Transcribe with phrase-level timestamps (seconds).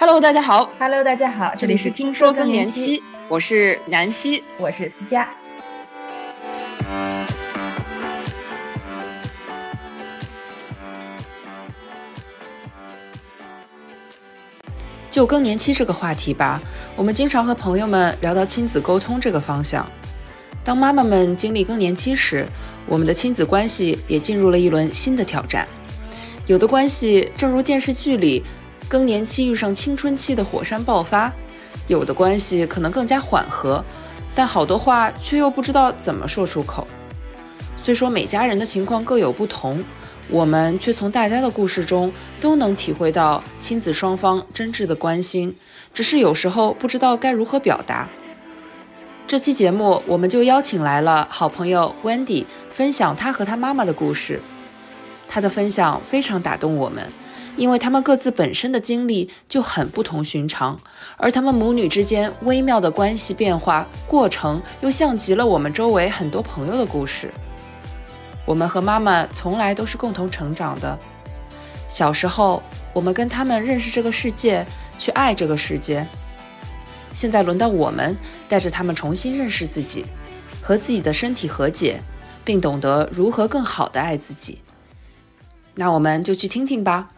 [0.00, 0.70] Hello，大家好。
[0.78, 5.28] Hello，大家好，这里是听说更年期，我是南希，我是思佳。
[15.10, 16.58] 就更年期这个话题吧，
[16.96, 19.86] 我们经常和朋友们聊到亲子沟通这个方向。
[20.64, 22.46] 当妈妈们经历更年期时，
[22.86, 25.68] 我们的亲子关系也进入了一轮新的挑战。
[26.46, 28.42] 有的关系正如电视剧里
[28.90, 31.32] 更年期遇上青春期的火山爆发，
[31.86, 33.84] 有的关系可能更加缓和，
[34.34, 36.84] 但好多话却又不知道怎么说出口。
[37.80, 39.80] 虽说每家人的情况各有不同，
[40.28, 45.54] 我们却从大家的故事中都能体会到亲子双方真挚的关心，
[45.94, 48.08] 只是有时候不知道该如何表达。
[49.28, 54.40] 这期节目，我们就邀请来了好朋友 Wendy 分享她和她妈妈的故事。
[55.28, 57.06] 她的分享非常打动我们，
[57.60, 60.80] 因为他们各自本身的经历就很不同寻常，
[61.18, 67.30] 而他们母女之间微妙的关系变化过程，又像极了我们周围很多朋友的故事。
[68.46, 70.98] 我们和妈妈从来都是共同成长的。
[71.86, 72.62] 小时候，
[72.94, 74.66] 我们跟他们认识这个世界，
[74.98, 76.06] 去爱这个世界。
[77.12, 78.16] 现在轮到我们
[78.48, 80.06] 带着他们重新认识自己，
[80.62, 82.00] 和自己的身体和解，
[82.42, 84.62] 并懂得如何更好的爱自己。
[85.74, 87.10] 那我们就去听听吧。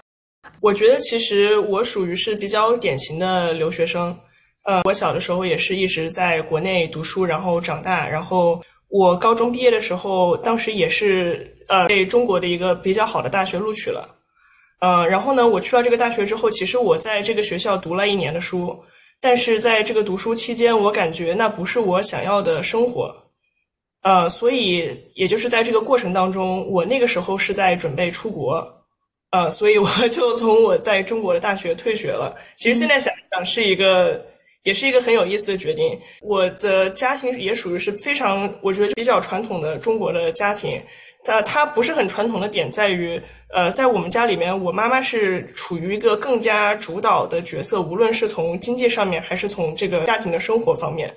[0.61, 4.17] 我觉得其实我属于是比较典型的留学生。
[4.65, 8.09] 呃，我小的时候也是一直在国内读书，然后长大。
[8.09, 14.09] 然后我高中毕业的时候，当时也是呃被中国的一个比较好的大学录取了。
[14.81, 18.77] 呃，然后呢，我去到这个大学之后，其实我在这个学校读了一年的书。
[19.21, 23.15] 但是在这个读书期间，我感觉那不是我想要的生活，
[24.03, 28.82] 呃，所以也就是在这个过程当中，我那个时候是在准备出国，
[29.33, 32.35] 呃，所以我 就从我在中国的大学退学了。
[32.57, 34.25] 其实现在想想是一个，
[34.63, 35.99] 也是一个很有意思的决定。
[36.21, 40.81] 我的家庭也属于是非常，我觉得比较传统的中国的家庭。
[41.25, 43.21] 它它不是很传统的点在于，
[43.55, 51.15] 呃，在我们家里面，我妈妈是处于一个更加主导的角色，无论是从经济上面，还是从这个家庭的生活方面。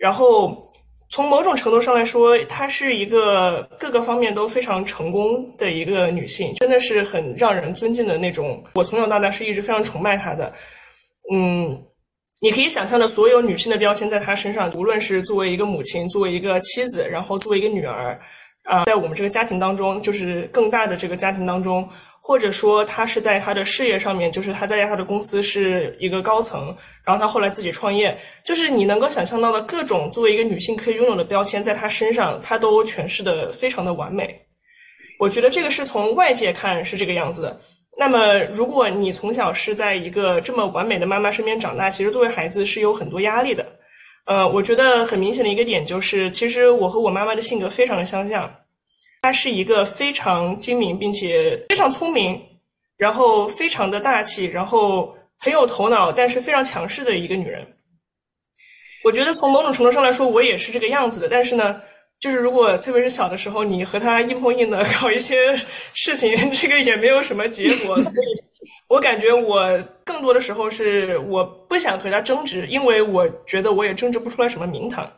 [0.00, 0.67] 然后
[1.10, 8.62] 从某种程度上来说，她是一个各个方面都非常成功的一个女性，真的是很让人尊敬的那种。
[8.74, 10.52] 我从小到大是一直非常崇拜她的。
[11.32, 11.82] 嗯，
[12.40, 18.20] 你可以想象的所有女性的标签在她身上，无论是作为一个母亲，作为一个妻子，然后作为一个女儿。
[18.64, 21.88] 啊，在我们这个家庭当中，就是更大的这个家庭当中，
[22.28, 34.38] 或者说他是在他的事业上面，就是他在他的公司是一个高层，然后他后来自己创业，就是你能够想象到的各种作为一个女性可以拥有的标签，在他身上，他都诠释的非常的完美。
[35.18, 37.58] 我觉得这个是从外界看是这个样子的。
[37.98, 43.64] 那么，如果你从小是在一个这么完美的妈妈身边长大，其实作为孩子是有很多压力的。
[44.26, 48.52] 呃，我觉得很明显的一个点就是，其实我和我妈妈的性格非常的相像。
[49.20, 52.40] 她是一个非常精明并且非常聪明，
[52.96, 57.66] 然后非常的大气，然后很有头脑，但是非常强势的一个女人。
[59.04, 61.28] 我觉得从某种程度上来说，我也是这个样子的。
[61.28, 61.80] 但是呢，
[62.18, 65.56] 就是如果特别是小的时候，你和她硬碰硬的搞一些
[65.94, 68.00] 事情， 这个也没有什么结果。
[68.02, 68.26] 所以
[68.88, 75.10] 我感觉我更多的时候是我不想和她争执，因为我觉得我也争执不出来什么名堂。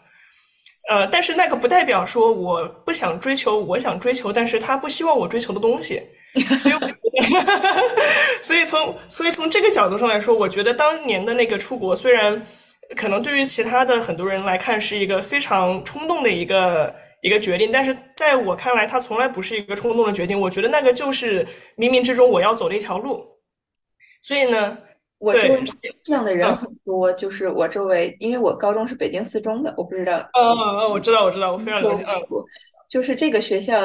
[0.91, 6.03] 呃，但是那个不代表说我不想追求，我想追求，但是他不希望我追求的东西，
[6.61, 6.75] 所以，
[8.43, 12.43] 所以从所以从这个角度上来说，我觉得当年的那个出国，虽然
[12.97, 16.93] 可能对于其他的很多人来看是一个非常冲动的一个
[17.23, 20.41] 一个决定，但是在我看来，它从来不是一个冲动的决定。
[20.41, 21.47] 我觉得那个就是
[21.79, 23.25] 冥冥之中我要走的一条路。
[24.23, 24.77] 所以呢。
[25.21, 25.65] 我周围
[26.03, 30.17] 这样的人很多，就是我周围，因为我高中是北京四中的，我不知道。
[30.33, 32.03] 嗯嗯嗯，我知道，我知道，我非常了解。
[32.89, 33.79] 就是这个学校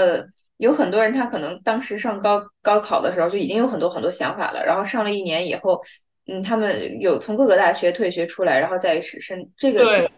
[0.57, 5.81] 有很多人，他可能当时上高高考的时候就已经有很多很多想法了，然后上了一年以后，
[6.27, 10.09] 嗯，他们有从各个大学退学出来，然后再是申这个。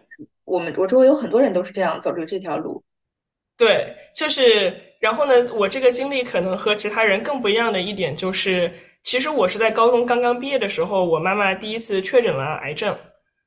[0.44, 2.80] 我们我周围有很多人都是这样走着这条路。
[3.56, 8.72] 对，就是然后呢，我这个经历可能和其他人更不一样的一点就是。
[9.08, 12.94] 其实我是在高中刚刚毕业的时候，我妈妈第一次确诊了癌症，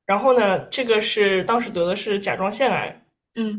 [0.07, 2.99] 然后呢，这个是当时得的是甲状腺癌，
[3.35, 3.53] 嗯，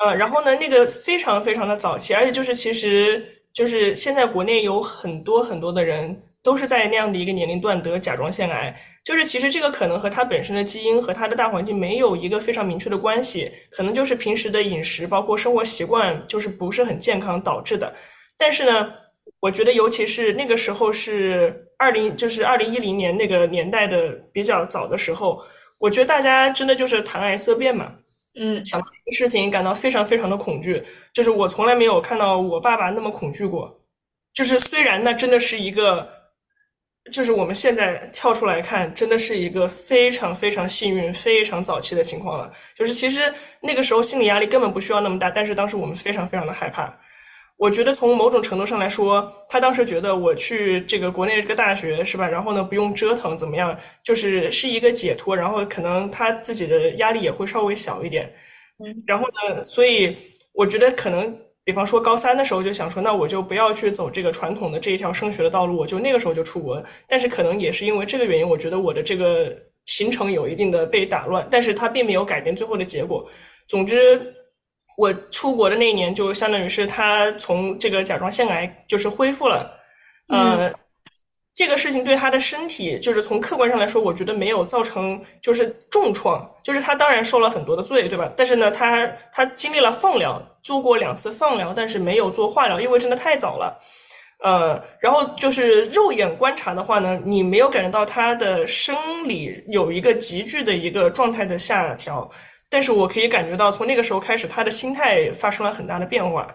[0.00, 17.90] 呃，然后呢，那个非常非常的早期，而且就是其实就是现在国内有很多很多的人都是在那样的一个年龄段得甲状腺癌，就是其实这个可能和他本身的基因和他的大环境没有一个非常明确的关系，可能就是平时的饮食包括生活习惯就是不是很健康导致的，
[18.36, 18.92] 但是呢。
[19.40, 25.42] 我觉得，尤其是那个时候是二零就是二零一零年那个年代的比较早的时候，
[25.78, 27.92] 我觉得大家真的就是谈癌色变嘛，
[28.38, 30.82] 嗯，想这个事情感到非常非常的恐惧，
[31.12, 33.80] 就是我从来没有看到我爸爸那么恐惧过，
[34.32, 36.08] 就是虽然那真的是一个，
[37.12, 46.98] 就是我们现在跳出来看，真的是一个非常非常幸运、非常早期的情况了，就是其实那个时候心理压力根本不需要那么大，但是当时我们非常非常的害怕。
[47.58, 52.28] 我觉得从某种程度上来说，他当时觉得我去这个国内这个大学是吧？
[52.28, 53.74] 然后呢，不用折腾怎么样，
[54.04, 58.30] 就是是一个解脱，然后可能他自己的压力也会稍微小一点。
[58.84, 60.14] 嗯，然后呢，所以
[60.52, 66.84] 我觉得可能，比方说高三的时候就想说，那我就不要去走这个传统的这一条升学的道路，我就那个时候就出国。
[67.08, 69.56] 但是可能也是因为这个原因，我觉得我的这个
[69.86, 73.26] 行程有一定的被打乱，但是它并没有改变最后的结果。
[73.66, 74.34] 总之。
[74.96, 79.70] 我出国的那一年，就相当于是他从这个甲状腺癌就是恢复了，
[80.28, 80.72] 呃，
[81.54, 88.32] 这个事情对他的身体，就是从客观上来说，我觉得没有造成就是重创，就是他当然受了很多的罪，对吧？
[88.34, 93.78] 但是呢，他他经历了放疗，做过两次放疗，但是没有做化疗，因为真的太早了，
[94.42, 98.96] 呃，然后就是肉眼观察的话呢，你没有感觉到他的生
[99.28, 102.30] 理有一个急剧的一个状态的下调。
[102.76, 106.46] 但是我可以感觉到，从那个时候开始，他的心态发生了很大的变化。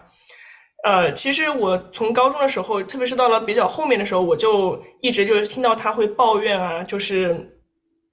[0.84, 7.52] 呃，其实我从高中的时候，特别是到了比较后面的时候，我就一直就是听到他会抱怨啊，就是，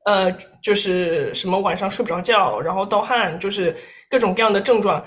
[0.05, 0.31] 呃，
[0.63, 3.75] 就是什么晚上睡不着觉，然后盗汗，就是
[4.09, 5.05] 各种各样的症状。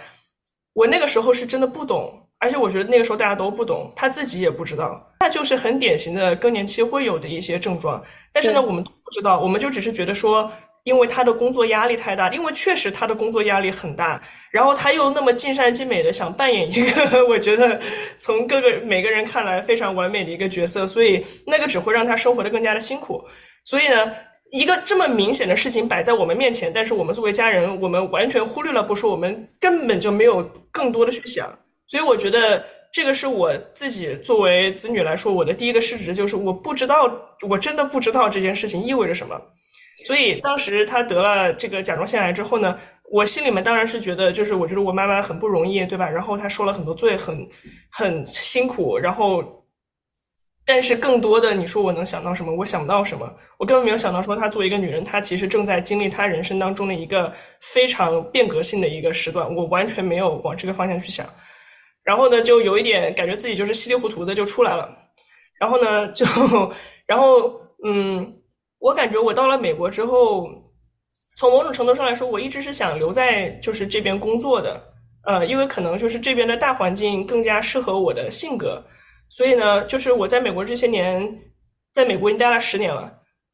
[0.72, 2.08] 我那个时候是真的不懂，
[2.38, 8.00] 而且我觉得那个时候大家都不懂，他自己也不知道，那就是很典型的更年期会有的一些症状。
[8.32, 10.48] 但是呢，我们都不知道，我们就只是觉得说。
[10.84, 14.20] 因为他的工作压力太大，因为确实他的工作压力很大，
[14.50, 17.80] 然后他又那么尽善尽美的想扮演一个， 我觉得
[18.18, 23.22] 从各个每个人看来非常完美的一个角色，所以那个只会让他生活的更加的辛苦。
[23.64, 24.12] 所以呢，
[24.50, 30.42] 一个这么明显的事情摆在我们面前，但是我们作为家人，我们完全忽略了不说，我们根本就没有
[30.72, 31.48] 更多的去想。
[31.86, 37.08] 所以我觉得这个是我自己作为子女来说，我的第一个失职就是我不知道，
[37.48, 39.40] 我真的不知道这件事情意味着什么。
[40.06, 42.78] 所以当时他得了这个甲状腺癌之后呢，
[43.10, 46.08] 我心里面当然是觉得，就是我觉得我妈妈很不容易，对吧？
[46.08, 47.48] 然后她受了很多罪，很
[47.90, 48.98] 很辛苦。
[48.98, 49.64] 然后，
[50.64, 52.52] 但是更多的，你说我能想到什么？
[52.54, 53.30] 我想不到什么。
[53.58, 59.54] 我根本没有想到说，她作为一个女人，她其实正在经历她人生当中的一个非常变革性的一个时段。
[59.54, 61.26] 我完全没有往这个方向去想。
[62.02, 64.88] 然后呢，就有一点感觉自己就是稀里糊涂的就出来了。
[65.60, 66.26] 然后呢，就
[67.06, 68.38] 然后嗯。
[68.82, 70.48] 我感觉我到了美国之后，
[71.36, 74.82] 从某种程度上来说，我一直是想留在就是这边工作的，
[75.24, 78.82] 呃，因为可能就是这边的大环境更加适合我的性格，
[79.28, 81.22] 所以呢，就是我在美国这些年，
[81.94, 83.08] 在美国已经待了十年了，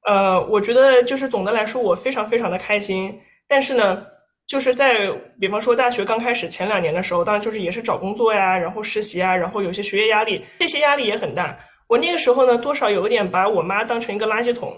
[0.08, 4.06] 呃，我觉得就是总的来说我非常非常的开心，但是呢，
[4.46, 11.54] 就是在比方说大学刚开始前两年的时候，当然就是也是找工作呀，然后实习啊，然后有些学业压力，这些压力也很大，
[11.86, 14.74] 我那个时候呢，多少有一点把我妈当成一个垃圾桶。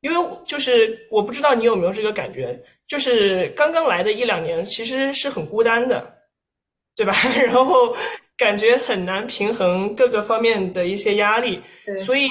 [0.00, 2.58] 因为就是我不知道你有没有这个感觉，
[2.88, 6.14] 就是刚刚来的一两年其实是很孤单的，
[6.96, 7.14] 对吧？
[7.46, 7.94] 然后
[8.36, 11.60] 感觉很难平衡各个方面的一些压力，
[12.04, 12.28] 所以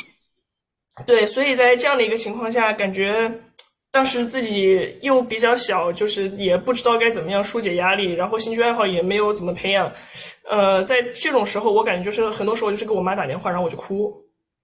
[1.06, 3.32] 对，所以在这样的一个情况下，感觉
[3.92, 9.92] 当时自己又比较小，就是也不知道该怎么样疏解压力，然后兴趣爱好也没有怎么培养，
[10.50, 14.12] 呃，在这种时候，我感觉就是很多时候就是给我妈打电话，然后我就哭。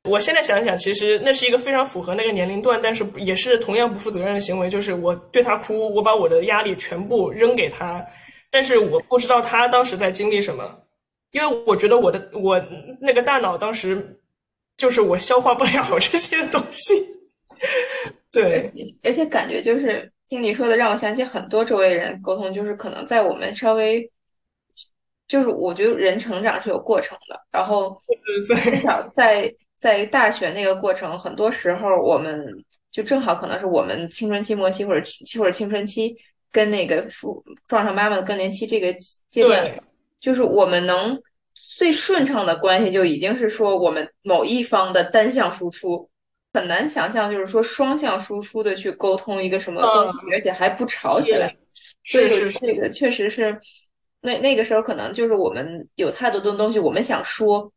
[0.05, 4.69] 我现在想想，其实那是一个非常符合那个年龄段，但是也是同样不负责任的行为。
[4.69, 8.05] 就是我对他哭，我把我的压力全部扔给他，
[8.51, 10.79] 但是我不知道他当时在经历什么，
[11.31, 12.63] 因为我觉得我的我
[13.01, 14.19] 那个大脑当时
[14.77, 16.93] 就是我消化不了这些东西。
[18.31, 18.71] 对，
[19.03, 24.07] 而且感觉就是听你说的，让我想起很多周围人沟通，就是可能在我们稍微，
[25.27, 28.00] 就是我觉得人成长是有过程的，然后
[28.47, 29.51] 至少在。
[29.86, 32.44] 在大学那个过程，很多时候我们
[32.92, 36.18] 就正好可能是我们青春期末期或者或者青春期
[36.51, 38.92] 跟那个父撞上妈妈的更年期这个
[39.30, 39.80] 阶段，
[40.20, 41.22] 就是我们能
[41.54, 46.10] 最顺畅的关系就已经是说我们某一方的单向输出，
[46.54, 51.56] 很难想象就是说双向输出的去沟通一个什么东西，而且还不吵起来。
[52.04, 53.56] 所以这个确实是
[54.22, 57.72] 那那个时候可能就是我们有太多的东西我们想说。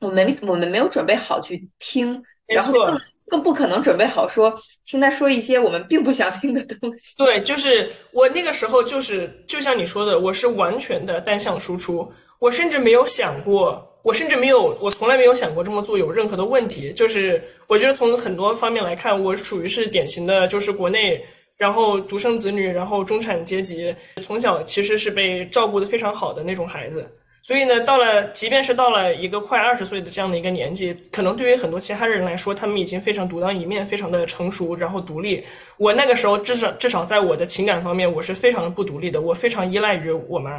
[0.00, 7.14] 我们，我们没有准备好去听，然后更更不可能准备好说听他说一些我们并不想听的东西。
[7.18, 16.92] 对，就是我那个时候就是就像你说的，我是完全的单向输出，我甚至没有想过我甚至没有，我从来没有想过这么做有任何的问题。
[16.92, 21.24] 就是我觉得从很多方面来看，我属于是典型的，就是国内，
[21.56, 27.10] 然后独生子女，然后中产阶级，从小其实是被照顾的非常好的那种孩子。
[27.46, 35.44] 所以呢，到了即便是到了一个快二十岁的这样的一个年纪，可能对于很多其他人来说，他们已经非常独当一面，非常的成熟，然后独立。
[35.76, 40.58] 我那个时候至少至少在我的情感方面，我是非常的不独立的，我非常依赖于我妈，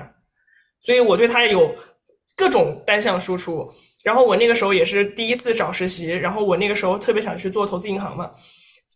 [0.80, 1.74] 所以我对她有
[2.36, 3.68] 各种单向输出。
[4.04, 8.32] 然后我那个时候也是第一次找实习，然后我那个时候特别想去做投资银行嘛，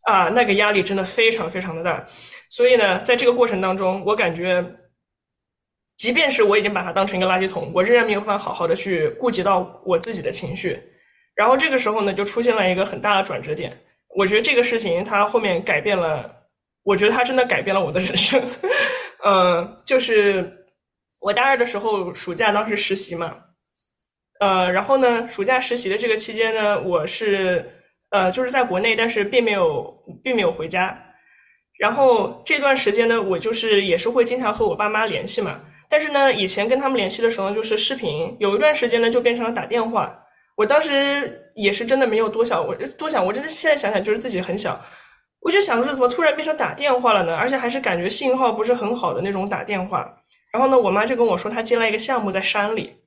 [0.03, 2.05] 啊，那个压力真的非常非常的大。
[2.51, 4.63] 所以呢，在这个过程当中，我感觉。
[5.99, 10.81] 即便是我已经把它当成一个垃圾桶，我仍然没有办法好好的去顾及到我自己的情绪。
[11.35, 13.77] 然后这个时候呢，就出现了一个很大的转折点。
[14.15, 16.33] 我觉得这个事情它后面改变了，
[16.83, 18.41] 我觉得它真的改变了我的人生。
[19.21, 20.65] 呃，就是
[21.19, 23.35] 我大二的时候暑假当时实习嘛，
[24.39, 27.69] 呃，然后呢，暑假实习的这个期间呢，我是
[28.11, 30.97] 呃就是在国内，但是并没有并没有回家。
[31.77, 35.59] 然后这段时间呢，我就是也是会经常和我爸妈联系嘛。
[35.89, 40.15] 但是呢，以前跟他们联系的时候就是视频，有一段时间呢就变成了打电话。
[40.55, 44.79] 我当时也是真的没有多想，我多想，我真的现在想想就是自己很小，
[45.41, 47.35] 我就想说怎么突然变成打电话了呢？
[47.35, 50.13] 而且还是感觉信号不是很好的那种打电话。
[50.51, 52.97] 然后呢，我妈就跟我说她接了一个项目在山里。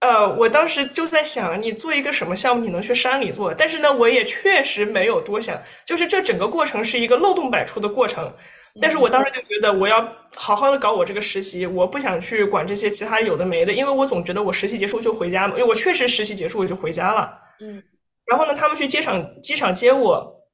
[0.00, 3.54] 呃，我当时就在想，你做一个什么项目，你能去山里做？
[3.54, 8.30] 但是呢，我也确实没有多想，就是这整个过程是一个漏洞百出的过程。
[8.80, 17.38] 但是我当时就觉得我要好好的搞我这个实习，我不想去管这些其他有的没的，因为我总觉得我实习结束就回家嘛，因为我确实实习结束我就回家了。
[17.60, 17.82] 嗯，
[18.26, 20.46] 然后呢，他们去机场机场接我，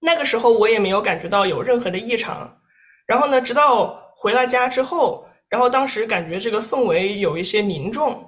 [0.00, 2.58] 那个时候我也没有感觉到有任何的异常。
[3.06, 8.24] 然后呢，直到回了家之后，然后当时感觉这个氛围有一些凝重。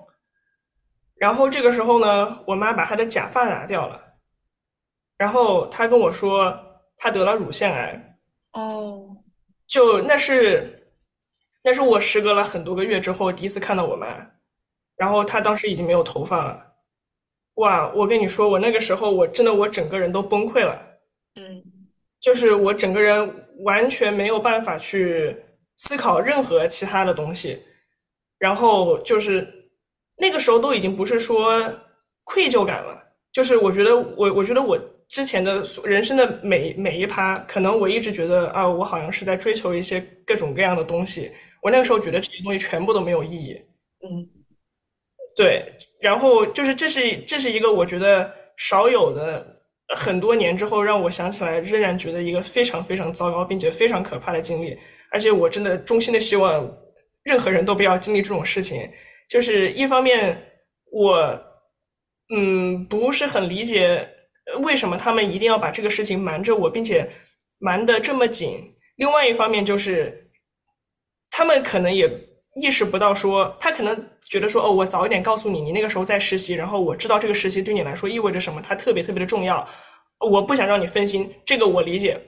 [1.17, 4.01] 然后这个时候呢，我妈把她的假发拿掉了，
[5.17, 6.59] 然后她跟我说
[6.97, 8.19] 她得了乳腺癌。
[8.53, 9.17] 哦。
[9.71, 10.83] 就那是，
[11.63, 14.09] 那是我时隔了很多个月之后第一次看到我妈，
[14.97, 16.75] 然后她当时已经没有头发了，
[17.55, 17.89] 哇！
[17.95, 20.77] 我跟你说，我那个时候我真的我整个人都崩溃了，
[21.37, 21.63] 嗯，
[22.19, 25.37] 就是我整个人完全没有办法去
[25.77, 27.57] 思考任何其他的东西，
[28.39, 29.47] 然后就是
[30.17, 31.63] 那个时候都已经不是说
[32.25, 33.01] 愧疚感了，
[33.31, 34.77] 就是我觉得我我觉得我。
[35.11, 41.33] 之前的人生的每每一趴，可能我一直觉得啊，我好像是在追求一些各种各样的东西。
[41.61, 43.61] 我那个时候觉得这些东西全部都没有意义。
[44.05, 44.25] 嗯，
[45.37, 45.65] 对。
[46.01, 49.45] 然后就是这是这是一个我觉得少有的
[49.97, 54.79] 很多年之后让我想起来仍然觉得一个非常非常糟糕并且非常可怕的经历。
[55.11, 56.73] 而且我真的衷心的希望
[57.25, 58.89] 任何人都不要经历这种事情。
[59.29, 60.41] 就是一方面
[60.93, 61.43] 我
[62.33, 64.09] 嗯不是很理解。
[64.59, 67.09] 为什么他们一定要把这个事情瞒着我，并且
[67.59, 68.75] 瞒得这么紧？
[68.97, 70.31] 另外一方面就是，
[71.31, 72.11] 他们可能也
[72.61, 79.67] 意识不到，说他可能觉得说，哦，我早一点告诉你，你那个时候在实习，然后我知道这个实习对你来说意味着什么，它特别特别的重要，
[80.19, 82.21] 我不想让你分心，这个我理解。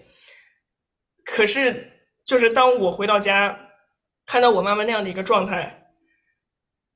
[1.24, 1.90] 可是，
[2.24, 3.58] 就是当我回到家，
[4.26, 5.81] 看到我妈妈那样的一个状态。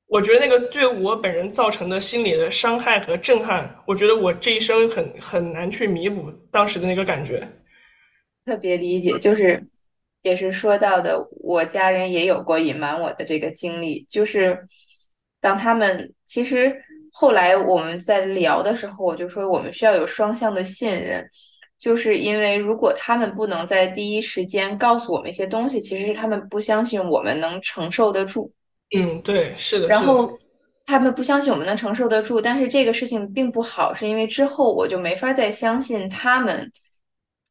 [0.07, 7.45] 我觉得那个对我本人造成的心理的伤害和震撼，我觉得我这一生很很难去弥补当时的那个感觉。
[8.45, 9.61] 特别理解，就是
[10.21, 14.57] 也是说到的，我家人也有过隐瞒我的这个经历，就是
[15.41, 16.73] 当他们其实
[17.11, 21.29] 后来我们在聊的时候，我就说我们需要有双向的信任，
[21.77, 28.53] 就是因为如果他们不能在第一时间告诉我们一些东西，其实是他们不相信我们能承受得住。
[28.95, 29.87] 嗯，对，是的。
[29.87, 30.37] 然后
[30.85, 36.71] 他们不相信我们能承受得住，但是这个事情并不好，是因为之后我就没法再相信他们。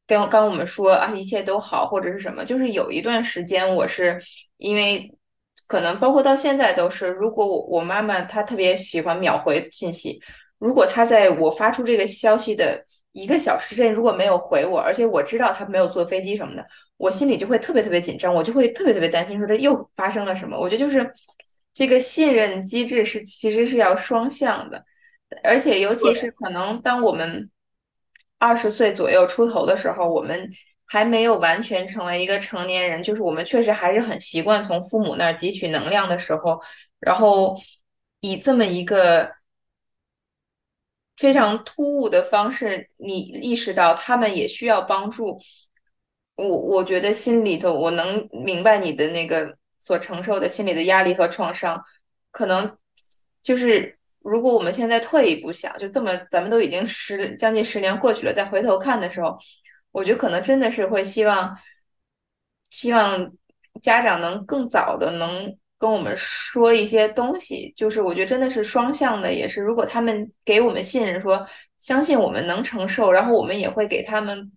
[0.07, 4.17] 刚刚我们说啊，一切都好或者是什么，就是有一段时间我是
[4.55, 5.13] 因为
[5.67, 10.17] 可能包括到现在都是，如果我我妈妈她特别喜欢秒回信息，
[10.59, 16.65] 如果她在我发出这个消息的一个小时之内如果没有回我，而且我知道她没有坐飞机什么的。
[16.97, 20.59] 我心里就会特别特别紧张，我就会特别特别担心，说他又发生了什么。
[20.59, 21.13] 我觉得就是
[21.73, 24.83] 这个信任机制是其实是要双向的，
[25.43, 27.49] 而且尤其是可能当我们
[28.39, 30.49] 二十岁左右出头的时候，我们
[30.85, 36.59] 还没有完全成为一个成年人，就是我们确实还是很习惯从父母那儿汲取能量的时候，
[36.99, 37.55] 然后
[38.21, 39.31] 以这么一个
[41.15, 45.39] 非常突兀的方式，你意识到他们也需要帮助。
[46.37, 51.83] 我我觉得心里头，我能明白你的那个所承受的心理的压力和创伤，
[52.31, 52.77] 可能
[53.43, 59.37] 就是如果我们现在退一步想，就这么，咱们都已经十将近十年过去了，再回头看的时候，
[59.91, 61.57] 我觉得可能真的是会希望，
[62.69, 63.31] 希望
[63.81, 67.73] 家长能更早的能跟我们说一些东西。
[67.75, 71.47] 就是我觉得真的是双向的，也是如果他们给我们信任，说
[71.79, 74.51] 相信我们能承受，然后我们也会给他们，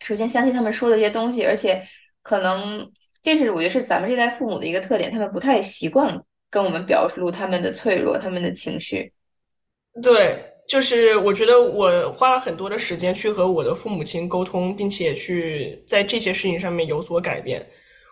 [0.00, 1.82] 首先相信他们说的这些东西，而且
[2.22, 2.90] 可能
[3.22, 6.20] 这是我觉得是咱们这代父母的一个特点，他们不太习惯。
[6.52, 9.12] 跟我们表露他们的脆弱，他们的情绪。
[10.02, 17.64] 对，就是我觉得我花了很多的时间去和我的父母亲沟通，并且去在这些事情上面有所改变。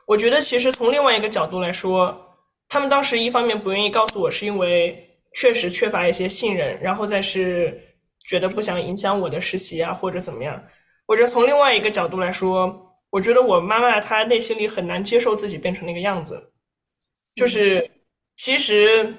[0.07, 2.17] 我觉得其实从另外一个角度来说，
[2.69, 5.05] 他们当时一方面不愿意告诉我，是因为
[5.35, 7.77] 确实缺乏一些信任，然后再是
[8.25, 10.63] 觉得不想影响我的实习啊，或者怎么样。
[11.09, 16.53] 我觉得从另外一个角度来说，我觉得我妈妈她内心里很难接受自己变成那个样子，
[17.35, 17.91] 就是。
[18.41, 19.15] 其实，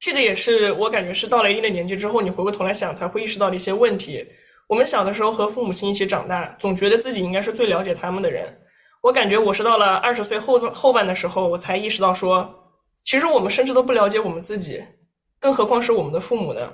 [0.00, 4.26] 这个也是我感觉是到了一定的年纪之后，你回过头来想才会意识到的一些问题。
[4.66, 8.58] 我们小的时候和父母亲一起长大，总觉得自己应该是最了解他们的人。
[9.02, 12.72] 我感觉我是到了二十岁后后半的时候，我才意识到说，
[13.04, 14.82] 其实我们甚至都不了解我们自己，
[15.38, 16.72] 更何况是我们的父母呢？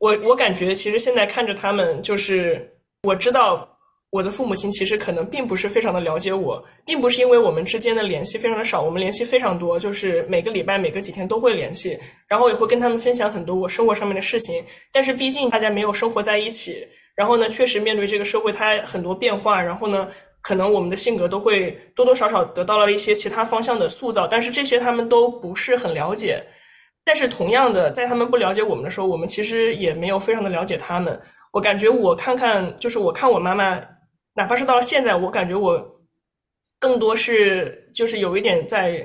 [0.00, 3.68] 我我感觉其实现在看着他们，就是我知道。
[4.10, 14.64] 我的父母亲其实可能并不是非常的了解我，并不是因为我们之间的联系非常的少，我们联系非常多，就是每个礼拜、每个几天都会联系，然后也会跟他们分享很多我生活上面的事情。
[14.90, 20.08] 但是毕竟大家没有生活在一起，然后呢，确实面对这个社会它很多变化，然后呢，
[20.40, 26.42] 可能我们的性格都会多多少少得到了一些其他方向的塑造，但是这些他们都不是很了解。
[27.04, 31.20] 但是同样的，在他们不了解我们的时候，我们其实也没有非常的了解他们。
[31.52, 33.80] 我感觉我看看，就是我看我妈妈。
[34.34, 35.84] 哪怕是到了现在，我感觉我
[36.78, 39.04] 更多是就是有一点在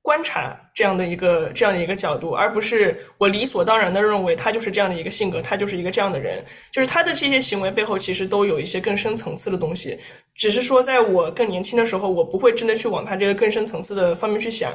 [0.00, 6.42] 观察这样的一个这样的一个角度，而不是我理所当然的认为他就是这样的一个性格，他就是一个这样的人。
[6.72, 9.98] 就是他的这些行为背后，其实都有一些更深层次的东西。
[10.34, 14.72] 只是说，在我更年轻的时候，我不会真的去往他这个更深层次的方面去想。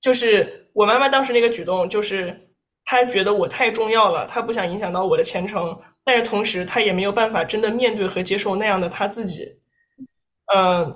[0.00, 2.34] 就是我妈妈当时那个举动，就是
[2.84, 5.76] 他觉得我太重要了，他不想影响到我的前程。
[6.06, 9.48] 但是同时，他也没有办法真的面对和接受那样的他自己，
[10.54, 10.94] 嗯，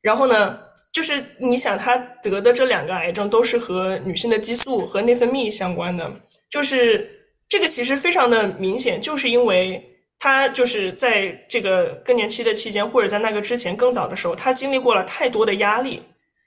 [0.00, 0.56] 然后呢，
[0.92, 6.08] 就是你想他得的这两个癌症都是和女性的激素和内分泌相关的，
[6.48, 7.10] 就是
[7.48, 9.84] 这个其实非常的明显，就是因为
[10.20, 16.00] 他就是在这个更年期的期间，或者在那个之前更早的时候，他经历过了太多的压力，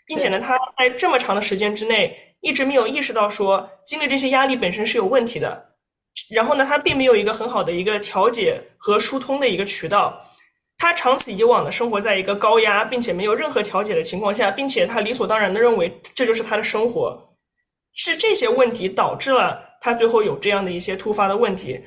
[0.07, 5.75] 并且呢，他在这么长的时间之内一直没有意识到说经历这些压力本身是有问题的。
[6.31, 10.19] 然后呢，他并没有一个很好的一个调节和疏通的一个渠道，
[10.77, 17.37] 他长此以往的生活在一个高压并且没有任何调节的情况下，并且他理所当然的认为这就是他的生活，
[17.93, 21.79] 是这些问题导致了他最后有这样的一些突发的问题。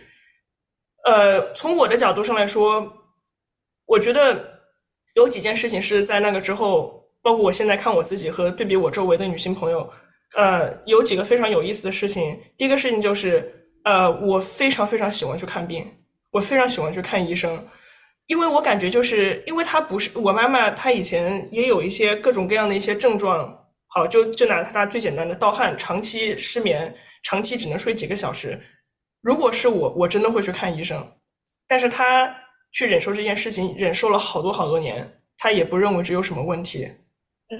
[1.04, 2.92] 呃，从我的角度上来说，
[3.86, 4.60] 我觉得
[5.14, 9.88] 有几件事情是在那个之后，包括我现在看我自己和对比我周围的女性朋友，
[10.36, 12.38] 呃，有几个非常有意思的事情。
[12.56, 13.56] 第一个事情就是。
[13.82, 15.90] 呃，我非常非常喜欢去看病，
[16.32, 17.66] 我非常喜欢去看医生，
[18.26, 23.58] 因为我感觉就是因为他不是我妈妈，她以前也有一些各种各样的一些症状。
[23.86, 28.60] 好，就就拿她最简单的盗汗，长期失眠，长期只能睡几个小时。
[29.22, 31.02] 如果是我，我真的会去看医生。
[31.66, 32.30] 但是她
[32.72, 36.86] 去忍受这件事情，忍受了好多好多年，她也不认为这有什么问题。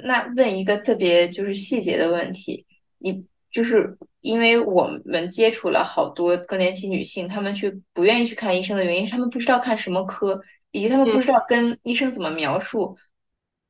[0.05, 2.67] 那问一个特别就是细节的问题，
[2.99, 3.97] 你就是。
[4.23, 10.39] 因为我们接触了好多更年期女性，她们去不愿意去看医生的原因是她们不知道看什么科，
[10.73, 12.95] 以及她们不知道跟医生怎么描述。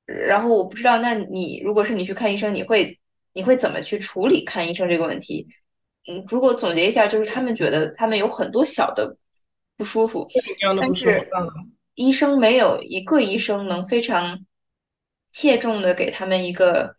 [0.07, 2.99] 然后我不知道，那你如果是你去看医生，你会
[3.33, 5.47] 你会怎么去处理看医生这个问题？
[6.09, 9.17] 嗯，如果总结一下，就是他们觉得他们有很多小的
[9.77, 10.27] 不舒服，
[10.81, 11.23] 但是
[11.95, 14.37] 医生没有一个医生能非常
[15.31, 16.95] 切中的给他们一个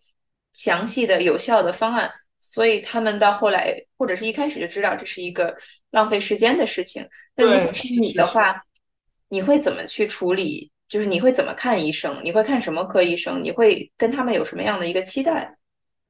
[0.54, 2.12] 详细的有效的方案。
[2.44, 5.56] 所以他们到后来，或者是一开始就知道这是一个
[5.91, 7.08] 浪费时间的事情。
[7.36, 8.60] 那如果是你的话，
[9.30, 10.72] 你会怎么去处理？
[10.89, 12.20] 就是你会怎么看医生？
[12.24, 13.44] 你会看什么科医生？
[13.44, 15.56] 你会跟他们有什么样的一个期待？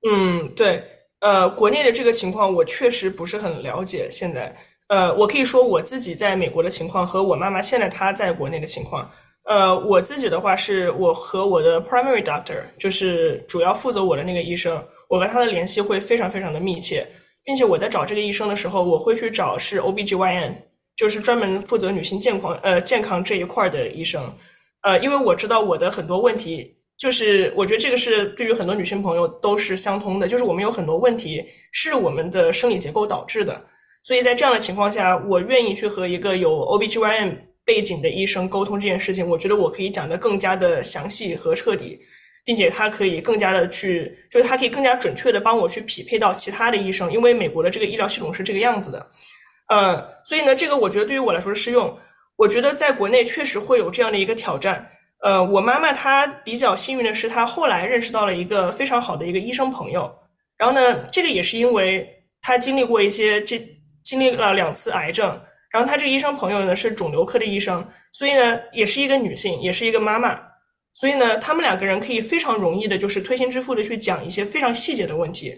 [0.09, 0.81] 嗯，对，
[1.19, 4.07] 呃，国内的这个情况我确实不是很了解。
[4.09, 4.55] 现在，
[4.87, 9.11] 呃，我可以说我自己在美国的情况和我妈妈现在她在国内的情况。
[9.49, 14.81] 呃，我自己的话是我和我的 primary doctor，就是主要负责我的那个医生。
[15.09, 17.05] 我和他的联系会非常非常的密切，
[17.43, 20.53] 并且我在找这个医生的时候，我会去找是 OBGYN，
[20.95, 24.33] 就是专门负责女性健康呃健康这一块的医生，
[24.83, 33.59] 呃，因为我知道我的很多问题就是我觉得这个是对于很多女性朋友都是相通的，就是我们有很多问题是我们的生理结构导致的，
[34.03, 37.37] 所以在这样的情况下，我愿意去和一个有 OBGYN
[37.71, 41.97] 背景的医生沟通这件事情，我觉得我可以讲得更加的详细和彻底，
[42.43, 49.07] 并且他可以更加的去，就是他可以更加准确的帮我去匹配到其他的医生，因为美国的这个医疗系统是这个样子的，
[49.69, 51.97] 呃，所以呢，这个我觉得对于我来说适用。
[52.35, 54.85] 我觉得在国内确实会有这样的一个挑战。
[55.23, 60.13] 呃，我妈妈她比较幸运的是，她后来认识到了一个非常好的一个医生朋友。
[60.57, 62.05] 然后呢，这个也是因为
[62.41, 63.57] 她经历过一些，这
[64.03, 65.39] 经历了两次癌症。
[65.71, 70.39] 然后他这个医生朋友呢是肿瘤科的医生，所以呢也是一个女性，也是一个妈妈。
[70.93, 75.53] 所以呢，他们两个人可以非常容易的，就是推心置腹的去讲一些非常细节的问题。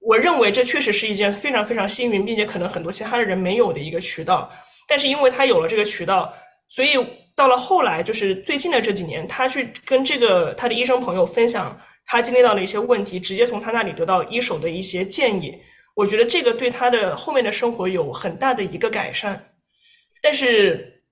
[0.00, 4.50] 我认为这确实是一件非常非常幸运，并且可能很多其他的人没有的一个渠道。
[4.86, 6.32] 但是因为他有了这个渠道，
[6.68, 6.90] 所以。
[7.36, 15.54] 到了后来，就是最近的这几年，他去跟这个他的医生朋友分享他经历到的一些问题，直接从他那里得到一手的一些建议。
[15.96, 19.54] 我觉得这个对他的后面的生活有很大的一个改善。
[20.22, 21.02] 但是，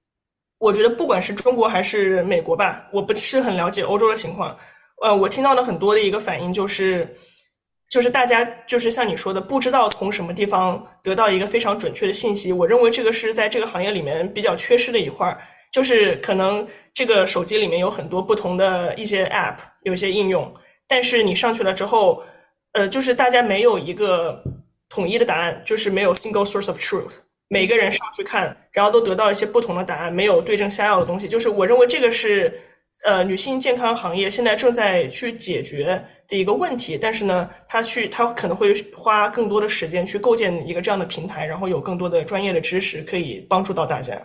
[0.58, 4.56] 我觉得不管是中国还是美国吧，我不是很了解欧洲的情况。
[5.02, 7.10] 呃，我听到的很多的一个反应就是，
[7.88, 12.52] 就是大家就是像你说的，不知道从什么地方得到一个非常准确的信息。
[12.52, 15.40] 我认为这个是在这个行业里面比较缺失的一块儿。
[15.72, 20.54] 就是可能这个手机里面有很多不同的一些 App，有一些应用，
[20.86, 22.22] 但是你上去了之后，
[22.74, 24.40] 呃，就是大家没有一个
[24.94, 27.16] 统一的答案，就是没有 single source of truth，
[27.48, 31.28] 每个人上去看，然后都得到一些不同的答案，没有对症下药的东西。
[31.28, 32.60] 就是我认为这个是
[33.04, 44.16] 呃女性健康行业现在正在去解决的一个问题，但是呢，他去他可能会花更多的时间去构建一个这样的平台，然后有更多的专业的知识可以帮助到大家。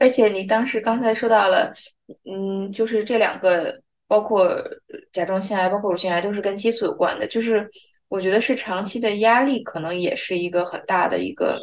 [0.00, 1.72] 而且你当时刚才说到了，
[2.30, 4.46] 嗯，就是这两个，包括
[5.12, 7.26] 甲状腺癌，包括乳腺癌，都是跟激素有关的。
[7.28, 7.70] 就是
[8.14, 11.60] 我觉得是长期的压力，可能也是一个很大的一个，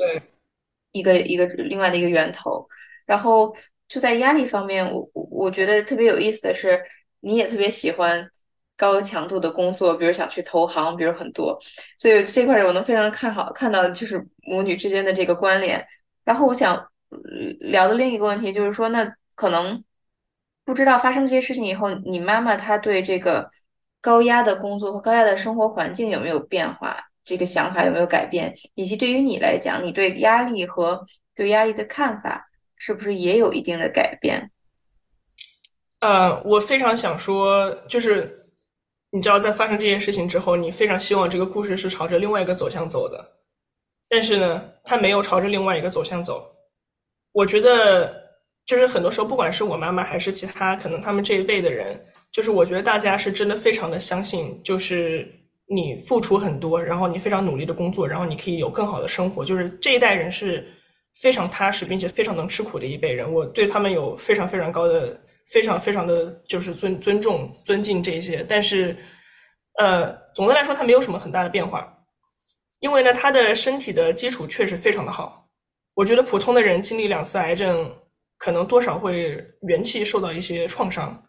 [0.92, 2.68] 一个一个另外的一个源头。
[3.06, 3.56] 然后
[3.88, 6.82] 就在压力方面，我我我觉得特别有意思的是，
[7.22, 8.30] 你也特别喜欢
[8.76, 11.58] 高强度的工作，比如想去投行，比如很多。
[11.98, 15.86] 所以这块我能非常看好看到就是母女之间的这个关联。
[16.26, 16.86] 然后我想。
[17.60, 19.84] 聊的另一个问题就是说，那可能
[20.64, 23.52] 不知道发生这些事情以后，你妈妈她对这个
[24.02, 26.98] 高压的工作和高压的生活环境有没有变化？
[27.24, 28.54] 这个想法有没有改变？
[28.74, 34.52] 以及对于你来讲，你对压力和对压力的看法是不是也有一定的改变？
[36.00, 38.48] 呃，我非常想说，就是
[39.12, 43.34] 你知道，在发生这件事情之后，你非常希望这个故事是朝着另外一个走向走的，
[44.10, 46.52] 但是呢，它没有朝着另外一个走向走。
[47.34, 48.12] 我觉得，
[48.66, 55.28] 就是很多时候，不管是我妈妈还是其他可能他们这一辈的人，就是我觉得大家是真的非常的相信，就是
[55.67, 59.44] 你付出很多，然后你非常努力的工作，然后你可以有更好的生活。
[59.44, 60.65] 就是这一代人是
[61.22, 65.20] 非常踏实，并且非常能吃苦的一辈人，我对他们有非常非常高的、
[65.52, 68.46] 非常非常的就是尊尊重、尊敬这些。
[68.48, 68.96] 但是，
[69.80, 71.86] 呃，总的来说，他没有什么很大的变化，
[72.80, 75.50] 因为呢，他的身体的基础确实非常的好。
[75.96, 77.94] 我觉得普通的人经历两次癌症，
[78.38, 81.22] 可能多少会元气受到一些创伤。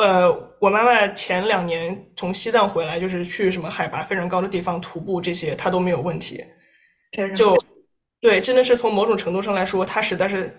[0.00, 0.30] 呃，
[0.60, 6.44] 我妈妈前两年从西藏回来，就是去什么海拔非常高的地方徒步，这些她都没有问题。
[7.34, 7.56] 就
[8.20, 10.52] 对，真的是从某种程度上来说，她实在是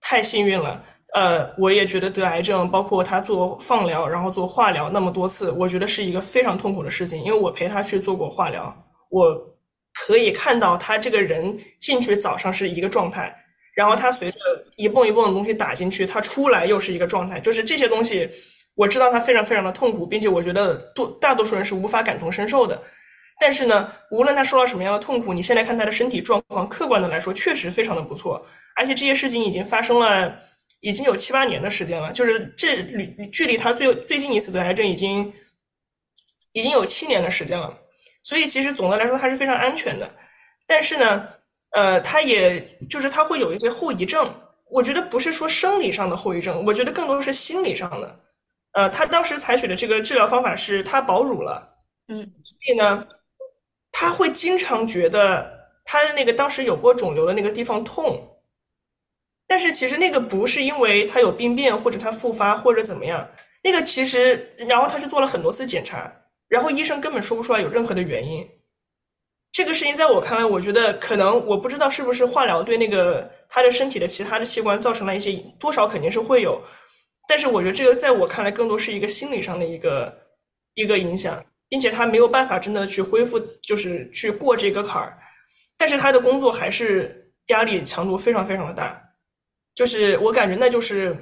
[0.00, 0.84] 太幸运了。
[1.14, 7.22] 呃，我也觉得得癌症，包括她做放疗，然后做化疗那么多次，我觉得是一个非常痛苦的事情。
[7.22, 8.74] 因为我陪她去做过化疗，
[9.10, 9.48] 我。
[9.94, 13.30] 可以看到她这个人进去早上是一个状态，
[13.74, 14.38] 然后她随着
[14.76, 17.38] 一泵一泵的东西打进去，她出来又是一个状态。
[17.38, 18.26] 就是这些东西，
[18.74, 22.80] 我知道他非常非常的痛苦，并且我觉得多大多数人是无法感同身受的。
[23.40, 28.44] 但是呢，无论他受到什么样的痛苦，你现在看他的身体状况，客观的来说确实非常的不错。
[28.76, 30.38] 而且这些事情已经发生了，
[30.80, 32.12] 已经有七八年的时间了。
[32.12, 35.32] 就是这离距离他最最近一次得癌症已经
[36.52, 37.76] 已经有七年的时间了。
[38.22, 40.08] 所以其实总的来说还是非常安全的，
[40.66, 41.26] 但是呢，
[41.72, 44.32] 呃，他也就是他会有一些后遗症。
[44.70, 48.20] 我觉得不是说生理上的后遗症，我觉得更多的是心理上的。
[48.72, 51.76] 呃，他当时采取的这个治疗方法是他保乳了，
[52.08, 53.06] 嗯，所以呢，
[53.90, 58.38] 他会经常觉得他的那个当时有过肿瘤的那个地方痛，
[59.46, 63.28] 但是其实那个不是因为他有病变或者他复发或者怎么样，
[63.62, 66.10] 那个其实然后他去做了很多次检查。
[66.48, 68.46] 然后医生根本说不出来有任何的原因，
[69.52, 76.60] 这个事情在我看来，我觉得可能我不知道是不是化疗对那个他的身体的其他的器官造成了一些多少肯定是会有，
[77.32, 80.14] 但是我觉得这个在我看来，更多是一个心理上的一个
[80.74, 85.18] 一个影响，并且他没有办法真的去恢复，就是去过这个坎儿。
[85.78, 89.02] 但是他的工作还是压力强度非常非常的大，
[89.74, 91.16] 就是我感觉那就是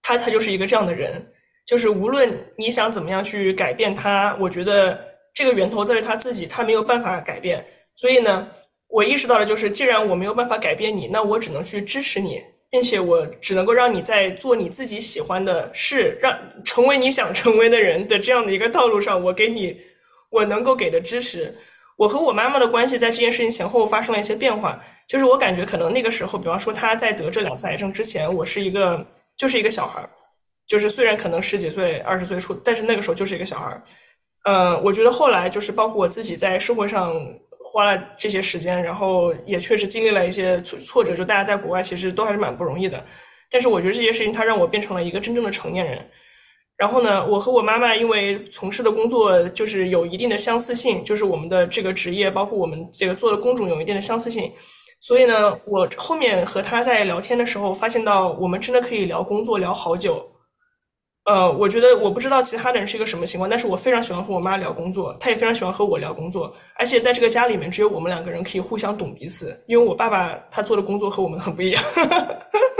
[0.00, 1.22] 他他就是一个这样的人，
[1.66, 4.98] 就是无论你想怎么样去改变他，我觉得
[5.34, 7.62] 这个源头在于他自己，他没有办法改变。
[7.94, 8.48] 所以呢，
[8.88, 12.42] 我意识到了，就是既然我没有办法改变你，那我只能去支持你，
[12.74, 19.80] 并且我只能够让你在做你自己喜欢的事，让成为你想成为的人的这样的一个道路上，我给你
[20.28, 21.56] 我能够给的支持。
[21.96, 29.06] 我和我妈妈的关系在这件事情前后发生了一些变化，就是我感觉可能那个时候，比方说她在得这两次癌症之前，我是一个
[29.36, 30.10] 就是一个小孩儿，
[30.66, 33.80] 就是虽然可能十几岁、二十岁出，但是那个时候就是一个小孩儿。
[34.46, 37.14] 嗯，我觉得后来就是包括我自己在社会上
[37.64, 43.02] 花了这些时间，然后也确实经历了一些挫挫折，就大家在国外其实都还是蛮不容易的。
[43.50, 45.98] 但是我觉得这些事情它让我变成了一个真正的成年人。
[46.76, 54.52] 然后呢，我和我妈妈因为从事的工作就是有一定的相似性，就是我们的这个职业，包括我们这个做的工种有一定的相似性，
[55.00, 60.33] 所以呢，我后面和她在聊天的时候，发现到我们真的可以聊工作聊好久。
[61.24, 71.82] 呃，我觉得我不知道其他的人是一个什么情况，但是我非常喜欢和我妈聊工作，她也非常喜欢和我聊工作，而且在这个家里面只有我们两个人可以互相懂彼此，因为我爸爸他做的工作和我们很不一样。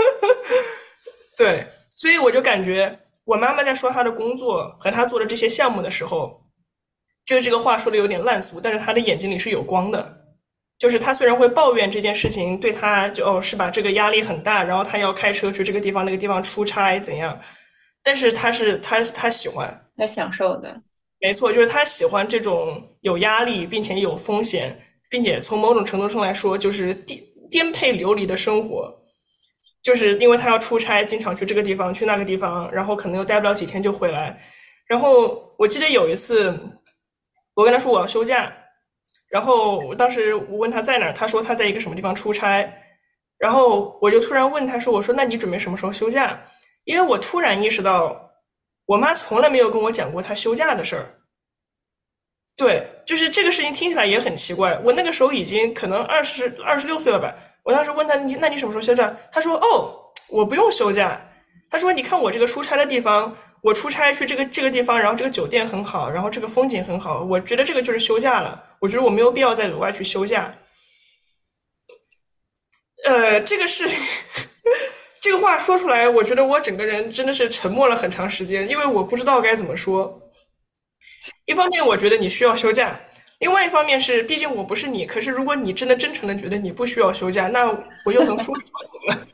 [1.37, 2.99] 对，所以我就感觉。
[3.25, 6.39] 我妈妈在说她的工作和她做的这些项目的时候，
[7.25, 10.15] 就是这个话说的有点烂俗，但是她的眼睛里是有光的。
[10.77, 17.35] 就是她虽然会抱怨这件事情对她就是吧，这个压力很大，然后她要开车去这个地方那个地方出差怎样，
[18.05, 20.79] 但是他是他他喜欢，他享受的，
[21.19, 24.71] 没错，就是他喜欢这种有压力并且有风险，
[25.09, 29.01] 并且从某种程度上来说就是颠颠沛流离的生活。
[29.81, 34.39] 就是因为他要出差，经常去这个地方，去那个地方，然后可能又待不了几天就回来。
[34.87, 36.57] 然后我记得有一次，
[37.53, 38.51] 我跟他说我要休假，
[39.29, 42.67] 然后当时我问他在哪儿，他说他在一个什么地方出差。
[43.37, 46.41] 然后我就突然问他说：“我说那你准备什么时候休假？”
[46.85, 48.31] 因为我突然意识到，
[48.85, 51.19] 我妈从来没有跟我讲过她休假的事儿。
[52.55, 54.79] 对，就是这个事情听起来也很奇怪。
[54.83, 57.35] 我那个时候已经可能二十二十六岁了吧。
[57.63, 59.13] 我当时问他，你那你什么时候休假？
[59.31, 61.19] 他说，哦，我不用休假。
[61.69, 68.63] 他说，你看我这个出差的地方，我出差去这个这个地方，然后这个酒店很好，然后这个风景很好，我觉得这个就是休假了。
[68.79, 70.55] 我觉得我没有必要再额外去休假。
[73.05, 73.99] 呃，这个事情，
[75.25, 80.21] 这个话说出来，我觉得我整个人真的是沉默了很长时间，因为我不知道该怎么说。
[81.45, 82.99] 一方面，我觉得你需要休假。
[83.39, 85.03] 另外一方面是，毕竟我不是你。
[85.03, 87.65] 可是如果你真的真诚的觉得你不需要休假，那
[88.05, 88.65] 我又能说什
[89.07, 89.17] 么？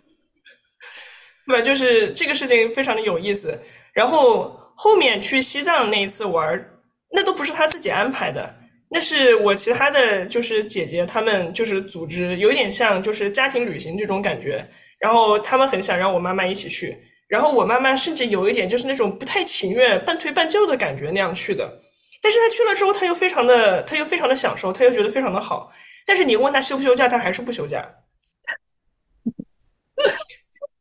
[1.45, 1.61] 对吧？
[1.61, 3.59] 就是这个事情非常的有意思。
[3.91, 6.65] 然后后面去西藏那一次玩，
[7.13, 8.55] 那都不是他自己安排的，
[8.89, 14.65] 那是我其他的就是姐姐他们就是组织，有点像就是家庭旅行这种感觉。
[15.01, 16.95] 然后他们很想让我妈妈一起去，
[17.27, 21.77] 然后我妈妈甚至有一点就是那种不太情愿、半推半就的感觉那样去的。
[22.21, 25.71] 但是他去了之后，他又非常的，他又非常的享受，他又觉得非常的好。
[26.05, 27.83] 但是你问他休不休假，他还是不休假。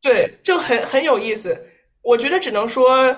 [0.03, 1.67] 对，就很很有意思。
[2.03, 3.15] 我觉得只能说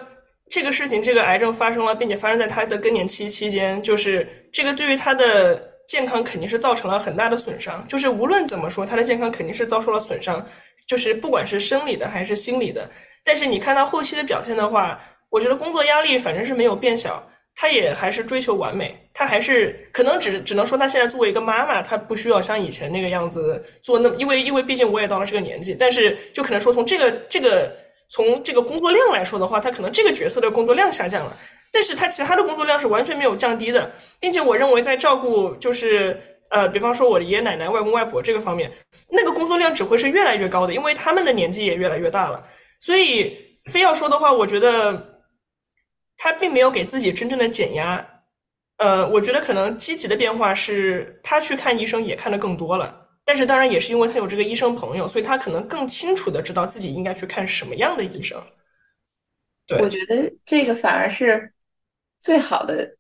[0.50, 7.86] 这个事情，这个癌症发生了，并且发生在他的更年期期间，就是这个对于他的健康肯定是造成了很大的损伤。
[7.88, 10.46] 就是无论怎么说，他的健康肯定是遭受了损伤，
[10.88, 12.90] 就是不管是生理的还是心理的。
[13.24, 17.24] 但是你看他后期的表现的话，我觉得工作压力反正是没有变小。
[17.56, 27.72] 她也还是追求完美，她还是可能只只能说她现在作为一个妈妈，她不需要像以前那个样子做那么，因为因为毕竟我也到了这个年纪，但是就可能说从这个这个
[28.10, 31.38] 从这个工作量来说的话，她可能这个角色的工作量下降了，
[31.72, 36.20] 但是她其他的工作量是完全没有降低的，并且我认为在照顾就是
[36.54, 38.72] 呃，比方说我的爷爷奶奶、外公外婆这个方面，
[39.10, 42.42] 那个工作量只会是越来越高的，因为他们的年纪也越来越大了，
[42.80, 43.38] 所以
[43.72, 45.12] 非要说的话，我觉得。
[46.16, 48.22] 他并没有给自己真正的减压，
[48.78, 58.42] 呃，我觉得可能积极的变化是他去看医生也看的更多了，但是当然也是因为他有这个医生朋友，所以他可能更清楚的知道自己应该去看什么样的医生。
[59.68, 61.52] 对，我觉得这个反而是
[62.22, 62.96] 最好的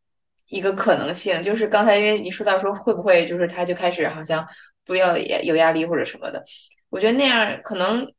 [0.53, 4.47] 一个可能性，就是刚才因为你说到说会不会就是他就开始好像
[4.85, 6.43] 不要也有压力或者什么的，
[6.89, 8.13] 我觉得那样可能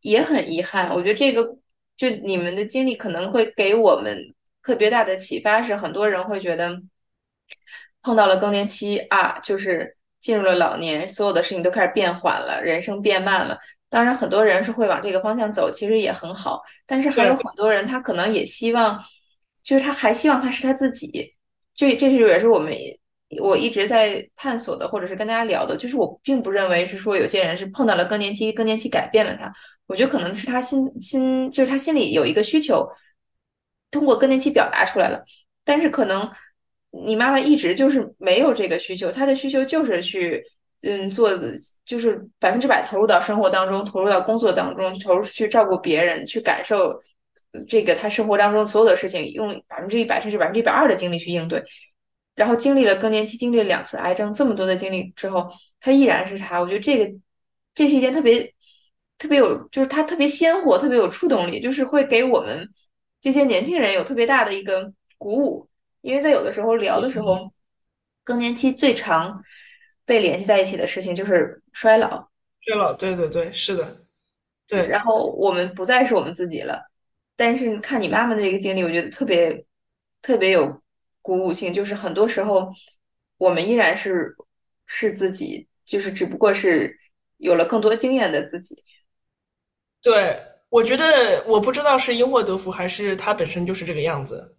[0.00, 0.90] 也很遗憾。
[0.90, 1.56] 我觉得这个。
[2.00, 6.80] 就你们的经历可能会给我们特别大的启发，是很多人会觉得
[8.00, 13.58] 碰到了更年期啊，就是进入了老年，所有的事情都开始变缓了，人生变慢了。
[13.90, 16.62] 当然，很多人是会往这个方向走，其实也很好。
[16.86, 18.98] 但是还有很多人，他可能也希望，
[19.62, 21.36] 就是他还希望他是他自己。
[21.80, 22.74] 这这是也是我们
[23.40, 25.78] 我一直在探索的，或者是跟大家聊的。
[25.78, 29.50] 就是我并不认为是说有些人是碰到了更年期，更年期改变了他。
[29.86, 32.86] 我觉得可能是他心心，就是他心里有一个需求，
[33.90, 35.24] 通过更年期表达出来了。
[35.64, 36.30] 但是可能
[37.06, 40.44] 你妈妈一直就是没有这个需求，她的需求就是去。
[40.82, 41.30] 嗯，做
[41.84, 46.98] 就是百分之百投入到生活当中，投入到工作当中，投入去照顾别人，去感受
[47.68, 51.62] 这个他生活当中所有的事情，用百分之一百甚至百分之一百二的精力去应对。
[52.34, 56.60] 然后经历了更年期，经历了两次癌症，这么多的经历之后，他依然是他。
[56.60, 57.12] 我觉得这个
[57.74, 58.52] 这是一件特别
[59.18, 62.68] 特别有，就是他特别鲜活，特别有触动力，就是会给我们
[63.20, 65.68] 这些年轻人有特别大的一个鼓舞。
[66.00, 67.52] 因为在有的时候聊的时候，
[68.24, 69.42] 更年期最长。
[70.06, 72.28] 被联系在一起的事情就是衰老，
[72.62, 73.98] 衰老，对对对，是的，
[74.66, 74.88] 对。
[74.88, 76.89] 然后我们不再是我们自己了，
[77.40, 79.64] 但是看你妈妈的这个经历，我觉得特别
[80.20, 80.78] 特别有
[81.22, 81.72] 鼓舞性。
[81.72, 82.70] 就是很多时候
[83.38, 84.36] 我们依然是
[84.84, 86.94] 是自己，就是只不过是
[87.38, 88.76] 有了更多经验的自己。
[90.02, 94.58] 对，我觉得我不知道是因祸得福，还是他本身就是这个样子。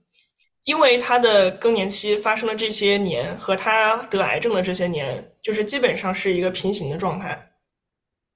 [0.63, 7.50] 因为他的更年期发生的这些年和他得癌症的这些年，就是基本上是一个平行的状态，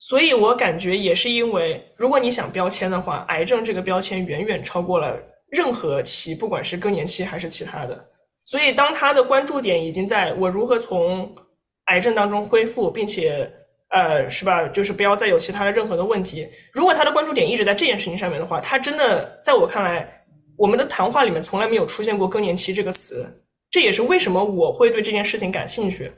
[0.07, 5.17] 所以我感觉也是因为，如果你想标签的话，癌症这个标签远远超过了
[5.49, 8.05] 任何期，不管是更年期还是其他的。
[8.43, 11.33] 所以当他的关注点已经在我如何从
[11.85, 13.51] 癌症当中恢复，并且
[13.89, 16.47] 呃，是吧，就是不要再有其他的任何的问题。
[16.71, 20.07] 如果他的关注点一直在这件事情上面的话，他真的在我看来。
[20.57, 23.27] 我们的谈话里面从来没有出现过更年期这个词，
[23.71, 26.09] 这也是为什么我会对这件事情感兴趣，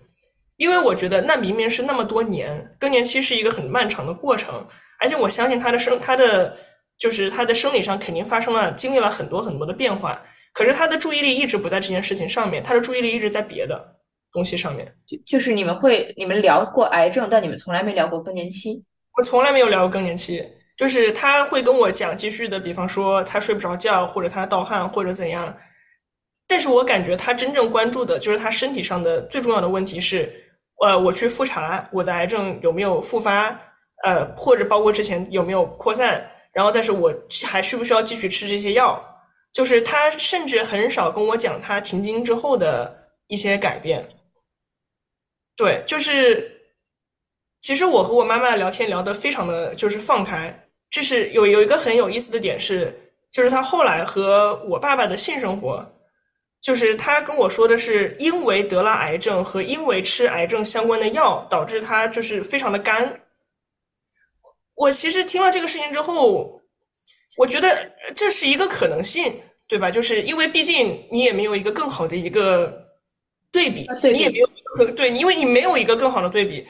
[0.57, 4.67] 因为我觉得那明明是那么多年，更年期是一个很漫长的过程，
[4.99, 6.57] 而且我相信他的生，他的
[6.97, 10.21] 就是他的生理上肯定发生了，经历了很多很多的变化，
[10.53, 13.95] 可是他的注意力一直不在这件事情上面，他的注意力一直在别的
[14.33, 14.93] 东西上面。
[15.07, 18.83] 就就是你们会你们聊过癌症，但你们从来没聊过更年期。
[19.17, 20.43] 我从来没有聊过更年期。
[20.75, 25.57] 就是他会跟我讲继续的，比方说他睡不着觉，或者他盗汗，或者怎样。
[26.47, 30.31] 但是我感觉他真正关注的就是他身体上的最重要的问题是，
[30.83, 33.47] 呃，我去复查我的癌症有没有复发，
[34.03, 37.13] 呃，或者包括之前有没有扩散，然后再是我
[37.45, 39.03] 还需不需要继续吃这些药。
[39.53, 44.07] 就是他甚至很少跟我讲他停经之后的一些改变。
[45.55, 46.61] 对，就是
[47.59, 50.67] 其实我和我妈妈聊天聊得非常的就是放开。
[50.91, 52.93] 这是有有一个很有意思的点是，
[53.31, 55.83] 就是他后来和我爸爸的性生活，
[56.61, 63.21] 就是他跟我说的是，因为得了癌症和因为吃癌症相关的药，导致他就是非常的干。
[64.75, 66.61] 我其实听了这个事情之后，
[67.37, 69.33] 我觉得这是一个可能性，
[69.67, 69.89] 对吧？
[69.89, 72.85] 就是因为毕竟你也没有一个更好的一个
[73.51, 74.47] 对比，你也没有
[74.95, 76.67] 对，因为你没有一个更好的对比。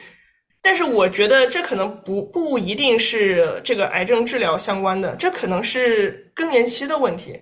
[0.62, 7.40] 但是我觉得这可能不不一定是这个癌症治疗相关的，这可能是更年期的问题。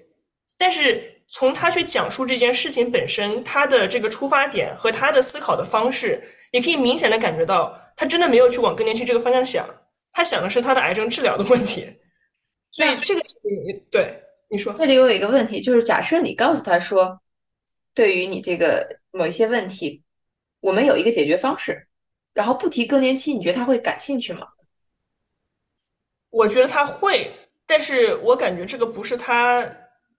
[0.57, 9.67] 但是从他去讲述这件事情本身，他的这个出发点和他的思考的方式，也可以明显的感觉到，他真的没有去往更年期这个方向想，
[10.13, 11.85] 他想的是他的癌症治疗的问题。
[12.71, 13.51] 所以这个事情，
[13.91, 14.17] 对
[14.49, 17.19] 你说，这里我有一个问题，就是假设你告诉他说，
[17.93, 20.01] 对于你这个某一些问题，
[20.61, 21.85] 我们有一个解决方式。
[22.33, 24.47] 然后不提更年期，你觉得他会感兴趣吗？
[26.29, 27.29] 我觉得他会，
[27.65, 29.69] 但是我感觉这个不是他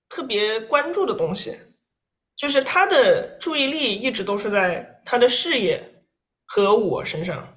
[0.09, 1.57] 特别关注的东西，
[2.37, 5.83] 就是他的注意力一直都是在他的事业
[6.47, 7.53] 和我身上。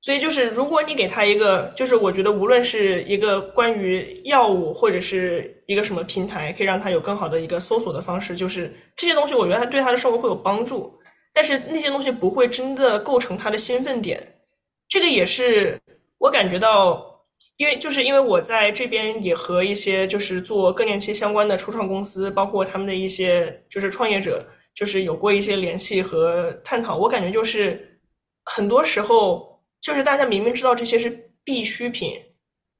[0.00, 10.96] 所以就是，如果你给他一个，就是我觉得无论是一个关于药物，或者是一个什么平台，可以让他有更好的一个搜索的方式，就是这些东西，我觉得他对他的生活会有帮助。
[11.34, 14.40] 但是那些东西不会真的构成他的兴奋点，
[14.88, 15.78] 这个也是
[16.18, 17.17] 我感觉到，
[17.58, 24.44] 因为就是因为我在这边也和一些就是做更年期相关的初创公司，包括他们的一些就是创业者，
[24.74, 26.96] 就是有过一些联系和探讨。
[26.96, 28.00] 我感觉就是
[28.46, 32.14] 很多时候，就是大家明明知道这些是必需品，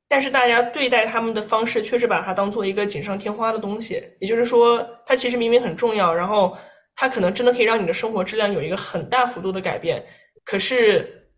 [0.08, 4.02] 但是大家对待他们的方式却是把它当做一个锦上添花的东西。
[4.18, 6.56] 也就是说，它其实明明很重要，然后。
[7.00, 10.04] 它可能真的可以让你的生活质量有一个很大幅度的改变，
[10.44, 11.30] 可是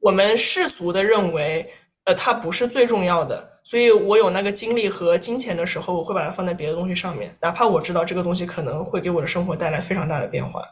[0.00, 1.68] 我们世俗的认为，
[2.14, 3.48] 它不是最重要的。
[3.62, 10.64] 所以我有那个精力和金钱的时候，我会把它放在别的东西上面，哪怕我知道这个东西可能会给我的生活带来非常大的变化。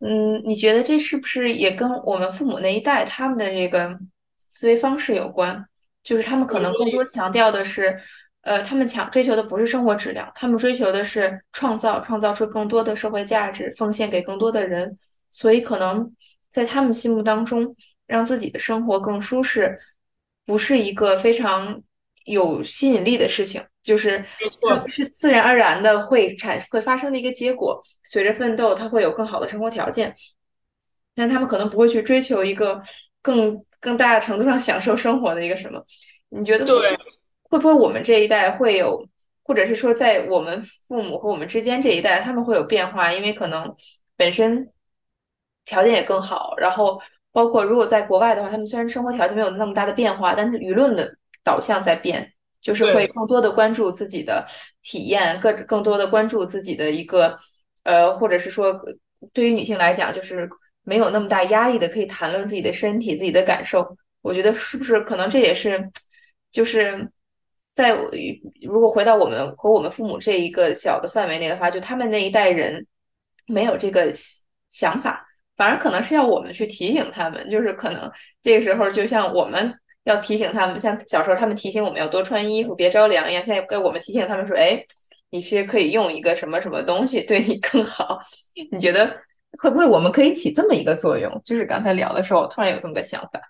[0.00, 3.98] 嗯，你觉得这是不是也跟我们父母那一代他们的这个
[4.48, 5.64] 思维方式有关，
[6.02, 7.98] 就是他们可能更多强调的是，
[8.42, 14.98] 呃，他们强追求的不是生活质量，他们追求的是创造，创造出更多的社会价值，奉献给更多的人。
[15.30, 16.10] 所以可能
[16.48, 17.74] 在他们心目当中，
[18.06, 19.78] 让自己的生活更舒适，
[20.46, 21.82] 不是一个非常
[22.24, 24.24] 有吸引力的事情，就是
[24.86, 27.82] 是自然而然的会产会发生的一个结果。
[28.02, 30.14] 随着奋斗，他会有更好的生活条件。
[31.14, 32.82] 但他们可能不会去追求一个
[33.22, 35.84] 更更大程度上享受生活的一个什么？
[36.28, 36.96] 你觉得对？
[37.44, 39.08] 会不会我们这一代会有，
[39.42, 43.12] 或者是说在我们父母和我们之间这一代，他们会有变化？
[43.12, 43.74] 因为可能
[44.16, 44.70] 本身
[45.64, 47.00] 条件也更好，然后
[47.36, 51.14] 包括如果在国外的话，他们虽然生活条件没有那么大的变化，但是舆论的
[51.44, 52.32] 导向在变，
[52.62, 54.46] 就是会更多的关注自己的
[54.82, 57.38] 体验，更更多的关注自己的一个
[57.82, 58.72] 呃，或者是说
[59.34, 60.48] 对于女性来讲，就是。
[60.88, 63.84] 没有那么大压力的，可以谈论自己的身体、自己的感受。
[64.22, 65.90] 我觉得是不是可能这也是，
[66.52, 67.10] 就是
[67.74, 67.90] 在
[68.62, 72.86] 如果回到我们和我们父母这一个小的范围内的话，就他们那一代人
[73.48, 74.12] 没有这个
[74.70, 75.25] 想法，
[75.56, 77.48] 反而可能是要我们去提醒他们。
[77.48, 78.10] 就是可能
[78.42, 84.84] 这个时候，就像我们要提醒他们，像小时候他们提醒我们要多穿衣服、别着凉一样，现在该我们提醒他们说：“哎，
[85.30, 88.20] 你是可以用一个什么什么东西对你更好。”
[88.70, 89.16] 你觉得？
[89.58, 91.40] 会不会我们可以起这么一个作用？
[91.42, 93.40] 就是刚才聊的时候，我突然有这么个想法。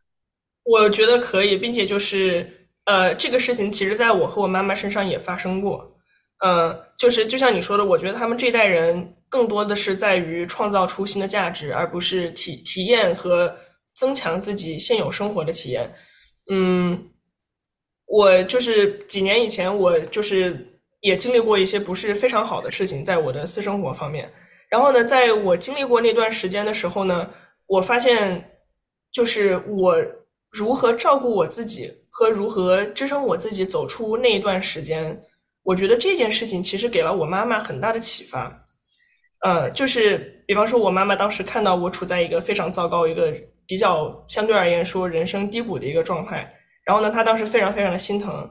[0.63, 5.97] 我觉得可以，并且就是呃，这个事情其实在我和我妈妈身上也发生过。
[6.45, 13.55] 嗯，就是就像你说的，我觉得他们这代人更多的是在于创造出新的价值，而不是体体验和
[13.95, 15.93] 增强自己现有生活的体验。
[16.51, 17.11] 嗯，
[18.07, 24.33] 我就是几年以前，我就是也经历过一些不是非常好的事情，在我的私生活方面。
[24.69, 27.29] 然后呢，在我经历过那段时间的时候呢，
[27.67, 28.51] 我发现，
[29.13, 29.95] 就是我
[30.51, 35.21] 如何照顾我自己和如何支撑我自己走出那一段时间，
[35.63, 38.65] 我觉得这件事情其实给了我妈妈很大的启发。
[39.45, 43.33] 呃，就是比方说，我妈妈当时看到我处在一个非常糟糕、一个
[43.67, 46.51] 比较相对而言说人生低谷的一个状态，
[46.85, 48.49] 然后呢，她当时非常非常的心疼。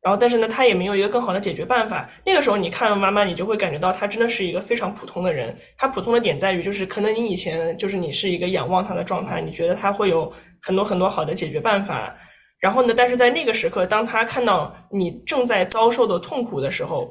[0.00, 2.10] 然后，但是呢，她也没有一个更好的解决办法。
[2.26, 5.56] 那个时候，你看妈妈，你就会感觉到她真的是一个非常普通的人。
[5.78, 12.12] 她普通的点在于，就是可能你以前就是你是一个仰望她的状态，你觉得她会有很多很多好的解决办法。
[12.58, 17.08] 然后呢，但是在那个时刻，当她看到你正在遭受的痛苦的时候，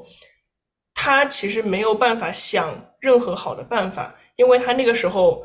[1.04, 5.44] 他其实没有办法想任何好的办法，因为他那个时候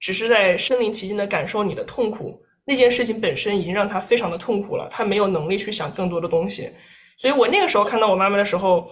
[0.00, 2.42] 只是在身临其境的感受你的痛苦。
[2.64, 6.68] 那件事情本身已经让他非常的痛苦了，他没有能力去想更多的东西，
[7.16, 8.90] 所以我那个时候看到我妈妈的时候，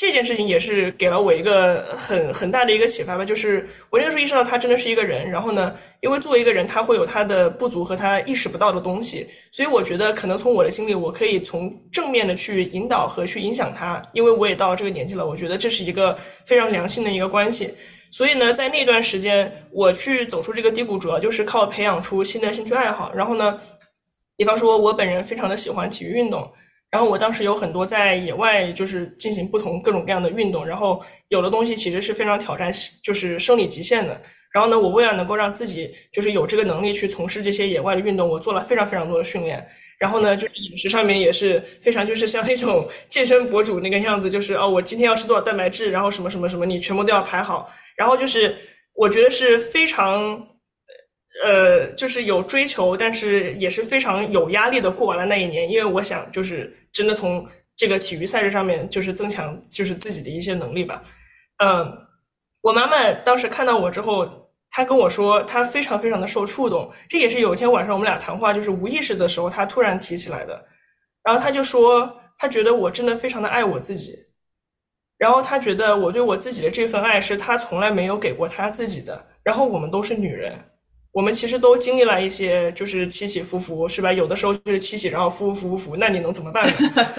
[0.00, 17.70] 这件事情也是给了我一个很很大的一个启发吧，就是我那个时候意识到他真的是一个人，然后呢，因为作为一个人，他会有他的不足和他意识不到的东西，所以我觉得可能从我的经历，我可以从正面的去引导和去影响他，因为我也到了这个年纪了，我觉得这是一个非常良性的一个关系。
[18.10, 23.12] 所以呢，在那段时间，我去走出这个低谷，主要就是靠培养出新的兴趣爱好。
[23.12, 23.60] 然后呢，
[24.38, 26.50] 比方说，我本人非常的喜欢体育运动，
[26.90, 32.70] 然后我当时有很多在野外就是进行不同各种各样的运动，然后有的东西其实是非常挑战，
[33.02, 34.20] 就是生理极限的。
[34.52, 39.64] 然后呢，我为了能够让自己就是有这个能力去从事这些野外的运动，我做了非常非常多的训练。
[39.96, 47.70] 然后呢，就是饮食上面也是非常，就是像那种 健身博主那个样子，就是哦，我今天要吃多少蛋白质，然后什么什么什么，你全部都要排好。
[47.96, 48.56] 然后就是
[48.94, 50.44] 我觉得是非常，
[51.44, 55.70] 呃，就是有追求，但是也是非常有压力的过完了那一年。
[55.70, 61.00] 因为我想，就是真的从这个体育赛事上面，就是增强就是自己的一些能力吧。
[61.58, 61.98] 嗯，
[62.62, 64.28] 我妈妈当时看到我之后。
[64.72, 66.88] 她跟我说，她非常非常的受触动。
[67.08, 70.64] 这也是有一天晚上我们俩谈话，就是无意识的时候，她突然提起来的。
[71.24, 72.08] 然后她就说，
[72.38, 74.16] 她觉得我真的非常的爱我自己。
[75.18, 79.26] 然后她觉得我对我自己的这份爱是她从来没有给过她自己的。
[79.42, 80.56] 然后我们都是女人，
[81.12, 84.12] 我们其实都经历了一些就是起起伏伏，是吧？
[84.12, 86.72] 有的时候就是起起，然后伏伏伏伏，那你能怎么办呢？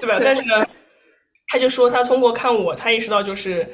[0.00, 0.20] 对吧？
[0.22, 0.66] 但是呢，
[1.48, 3.66] 他就说他通过看我，他意识到就是，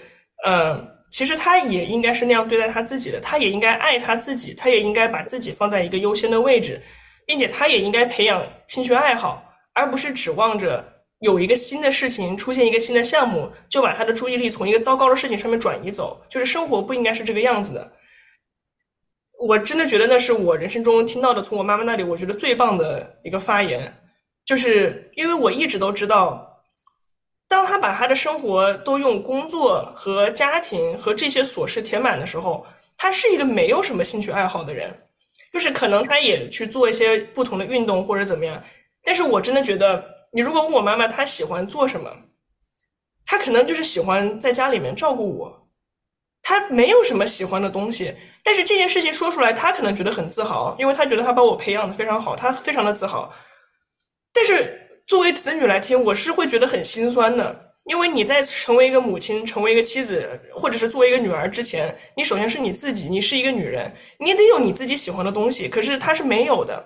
[0.47, 0.89] 嗯。
[1.13, 6.81] 其实他也应该是那样对待他自己的，他也应该爱他自己，他也应该把自己放在一个优先的位置，
[7.27, 9.45] 并且他也应该培养兴趣爱好，
[9.75, 10.83] 而不是指望着
[11.21, 16.19] 有一个新的事情出现一个新的项目就把他的注意力从一个糟糕的事情上面转移走。
[16.31, 17.93] 就是生活不应该是这个样子的。
[19.47, 23.93] 我真的觉得那是我人生中听到的从我妈妈那里我觉得最棒的一个发言，
[24.47, 26.49] 就是因为我一直都知道。
[27.49, 32.65] 当他把他的生活都用工作和家庭和这些琐事填满的时候，
[32.97, 34.91] 他是一个没有什么兴趣爱好的人。
[35.53, 38.63] 就是可能他也去做一些不同的运动或者怎么样。
[39.05, 42.11] 但是我真的觉得，你如果问我妈妈她喜欢做什么，
[43.27, 45.62] 她可能就是喜欢在家里面照顾我，
[46.43, 48.13] 他没有什么喜欢的东西。
[48.45, 53.33] 但是这件事情说出来，他可能觉得很自豪，因为他觉得他把我培养的非常好，他非常的自豪。
[54.35, 66.85] 但是作为子女来听，我是会觉得很心酸的，因为你在成为一个母亲、成为一个妻子，或者是作为一个女儿之前，你首先是你自己，你是一个女人，你得有你自己喜欢的东西，可是他是没有的。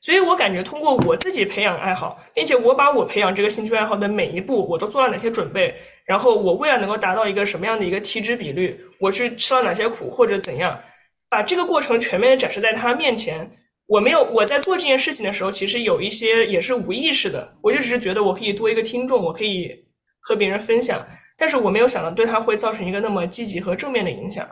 [0.00, 5.74] 所以我感觉通过我自己培养爱好，并且我把我培养这个兴趣爱好的每一步，我都做了哪些准备，
[6.04, 10.80] 然后我为了能够达到一个什么样的一个体脂比率，我去吃了哪些苦或者怎样，
[11.28, 13.50] 把这个过程全面的展示在他面前。
[13.86, 19.86] 我没有我在做这件事情的时候，其实有一些也是无意识的，我就只是觉得我可以多一个听众，我可以
[20.20, 21.06] 和别人分享，
[21.38, 24.48] 但是我没有想到对他会造成一个那么积极和正面的影响，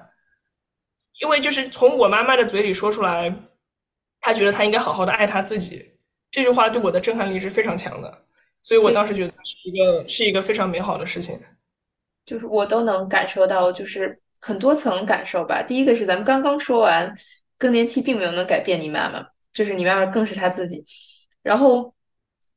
[1.20, 3.34] 因为就是从我妈妈的嘴里说出来。
[4.20, 5.84] 她觉得她应该好好的爱她自己，
[6.30, 8.24] 这句话对我的震撼力是非常强的，
[8.62, 11.38] 所以我当时觉得是一个是一个非常美好的事情，
[12.24, 15.62] 就是我都能感受到，就是很多层感受吧。
[15.62, 17.10] 第一个是咱们刚刚说完，
[17.56, 19.24] 更年期并没有能改变你妈妈，
[19.54, 20.84] 就是你妈妈更是她自己。
[21.42, 21.94] 然后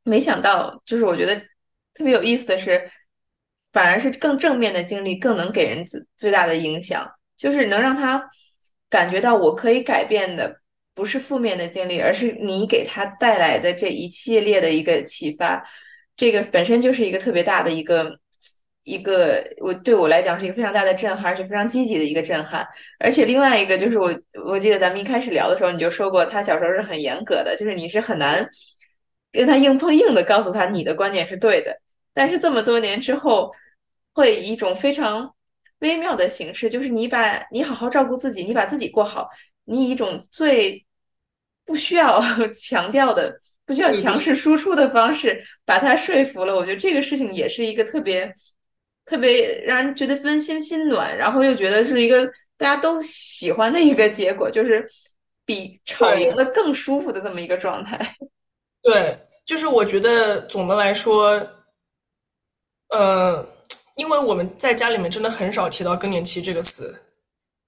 [0.03, 1.35] 没想到，就是我觉得
[1.93, 2.91] 特别有意思的是，
[3.71, 8.21] 反而是更正面的经历更能给人最最大的影响，就是能让他
[8.89, 10.61] 感觉到我可以改变的。
[10.93, 15.63] 不是负面的经历，而是你给他带来的这一系列的一个启发，
[16.15, 18.19] 这个本身就是一个特别大的一个
[18.87, 22.65] 一个我对我来讲是一个非常大的震撼，而且非常积极的一个震撼。
[22.99, 24.09] 而且另外一个就是我
[24.45, 28.49] 我记得咱们一开始聊的时候，你就说过他小时候是很严格的，就是你是很难
[29.29, 31.77] 跟他硬碰硬的告诉他你的观点是对的。
[32.13, 33.51] 但是这么多年之后，
[34.13, 35.35] 会以一种非常
[35.79, 39.27] 微妙的形式，就是你把你好好照顾自己，你把自己过好，
[39.65, 40.85] 你以一种最
[41.65, 42.23] 不需要
[42.55, 46.55] 强调的，不需要强势输出的方式把他说服了。
[46.55, 48.33] 我觉得这个事情也是一个特别
[49.07, 52.25] 特别让人觉得温馨心暖，然后又觉得是一个
[52.57, 54.87] 大家都喜欢的一个结果，就是
[55.45, 58.15] 比吵赢了更舒服的这么一个状态。
[58.83, 61.41] 对，就是我觉得总的来说，
[62.89, 63.47] 呃，
[63.95, 66.95] 因为我们在家里面真的很少提到更年期这个词。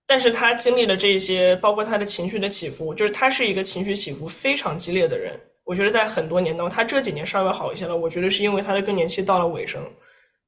[0.06, 5.40] 但是他经历了这些，包括他的情绪的起伏，就是他是一个情绪起伏非常激烈的人。
[5.64, 7.96] 我觉得在很多年当中，他这几年稍微好一些了。
[7.96, 9.80] 我觉得是因为他的更年期到了尾声，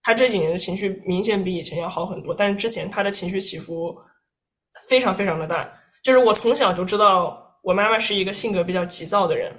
[0.04, 2.34] 他这几年的情绪明显比以前要好很多。
[2.34, 3.96] 但是之前他的情绪起伏
[4.88, 5.72] 非常非常的大。
[6.04, 9.52] 就是我从小就知道我妈妈是一个性格比较急躁的人，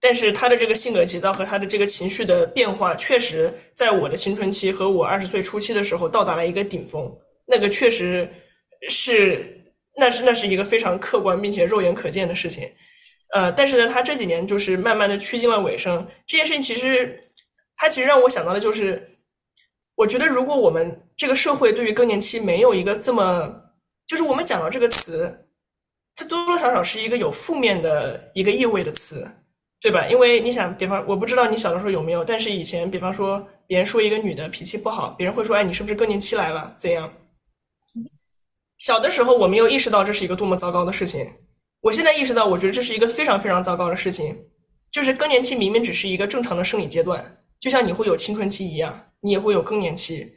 [0.00, 7.10] 但是她的这个性格急躁和她的这个情绪的变化，确实在我的青春期和我二十岁初期的时候到达了一个顶峰。
[7.46, 8.28] 那个确实。
[8.88, 9.64] 是，
[9.96, 12.68] 那是那是一个非常客观并且肉眼可见的事情，
[13.32, 16.04] 呃，但是呢，他这几年就是慢慢的趋近了尾声。
[16.26, 17.20] 这件事情其实，
[17.76, 19.08] 他其实让我想到的就是，
[20.02, 23.54] 我觉得如果我们这个社会对于更年期没有一个这么，
[24.04, 25.46] 就是我们讲到这个词，
[26.16, 29.30] 它多多少少是一个有负面的一个意味的词，
[29.80, 30.08] 对吧？
[30.08, 36.74] 因为你想，比方我不知道你小的时候有没有，但是以前，比方说别人说一个女的脾气不好，别人会说，哎，你是不是更年期来了？
[36.78, 37.08] 怎样？
[38.78, 41.24] 小的时候我没有意识到这是一个多么糟糕的事情，
[41.80, 44.36] 我现在意识到，我觉得这是一个非常非常糟糕的事情。
[44.90, 50.30] 就是更年期明明只是一个正常的生理阶段，就像你会有青春期一样，你也会有更年期，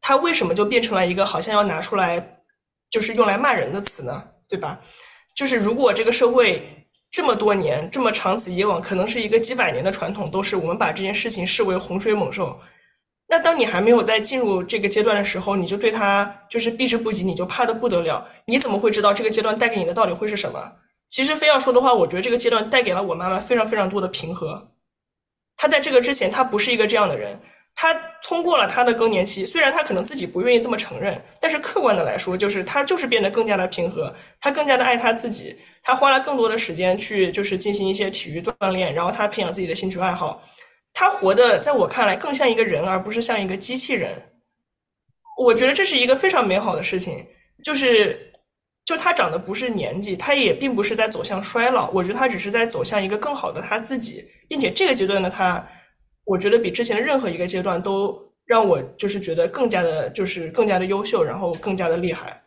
[0.00, 2.40] 它为什么就变成了一个好像要拿出来
[2.88, 4.24] 就是用来骂人的词呢？
[4.48, 4.78] 对吧？
[5.34, 12.58] 就是如果这个社会这么多年这么长此以往，可能是一个几百年的传统，都是我们把这件事情视为洪水猛兽。
[13.26, 18.24] 那当你还没有在进入这个阶段的时候，你就对他就是避之不及，你就怕的不得了。
[18.46, 20.72] 你怎么会知道这个阶段带给你的到底会是什么？
[21.08, 24.72] 其实非要说的话，我觉得这个阶段带给了我妈妈非常非常多的平和。
[25.56, 27.40] 她在这个之前，她不是一个这样的人。
[27.74, 40.40] 他通过了他的更年期，虽然他可能自己不愿意这么承认，但是客观的来说，就是他就是变得更加的平和，他更加的爱他自己，他花了更多的时间去就是进行一些体育锻炼，然后他培养自己的兴趣爱好。
[40.92, 44.10] 他活的，在我看来更像一个人，而不是像一个机器人。
[45.36, 47.26] 我觉得这是一个非常美好的事情，
[47.64, 48.32] 就是，
[48.86, 51.90] 就他长得不是年纪，他也并不是在走向衰老。
[51.90, 55.66] 我觉得他只是在走向一个更好的他自己，并且这个阶段的他，
[56.24, 62.42] 我觉得比之前任何一个阶段都让我就是觉得更加的，就是更加的优秀，然后更加的厉害。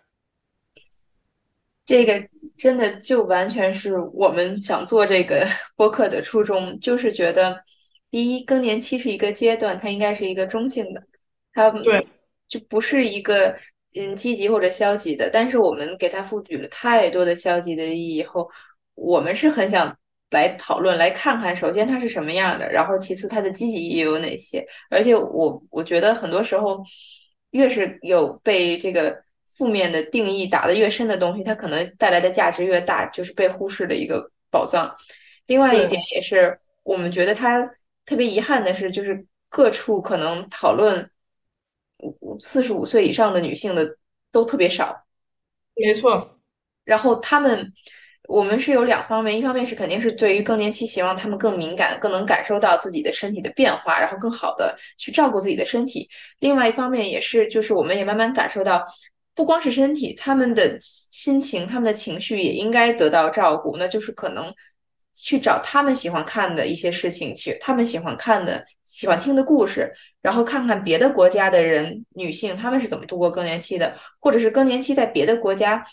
[1.86, 5.48] 这个真的就完全是我们想做这个
[5.78, 7.64] 播客的初衷，就是觉得。
[8.10, 11.04] 第一，更年期是一个阶段，它应该是一个中性的，
[11.52, 12.08] 它对，
[12.48, 13.54] 就不是一个
[13.96, 18.50] 嗯积极或者消极的，但是我们给它赋予了太多的消极的意义以后，
[18.96, 19.94] 我们是很想
[20.32, 24.66] 来讨论，来看看，首先它是什么样的，然后其次它的积极意义有哪些。
[24.90, 26.84] 而且我我觉得很多时候，
[27.52, 34.94] 越是有被这个负面的定义打得越深的东西，它可能带来的价值越大，就是被忽视的一个宝藏。
[35.46, 37.64] 另外一点也是，我们觉得它
[38.06, 41.10] 特别遗憾的是，就是各处可能讨论
[42.40, 43.98] 四十五岁以上的女性的
[44.32, 45.06] 都特别少。
[45.76, 46.38] 没错。
[46.84, 47.74] 然后他们，
[48.28, 56.10] 我们是有两方面，一方面是肯定是对于更年期，希望他们更敏感，更能感受到自己的身体的变化，然后更好的去照顾自己的身体。
[56.40, 58.86] 另外一方面也是，就是我们也慢慢感受到，
[59.34, 63.78] 不光是身体，他们的心情、他们的情绪也应该得到照顾。
[63.78, 64.54] 那就是可能。
[65.20, 75.84] 去找他们喜欢看的一些事情，去他们喜欢看的、喜欢听的故事，然后看看别的国家的人女性他们是怎么度过更年期的，或者是更年期在别的国家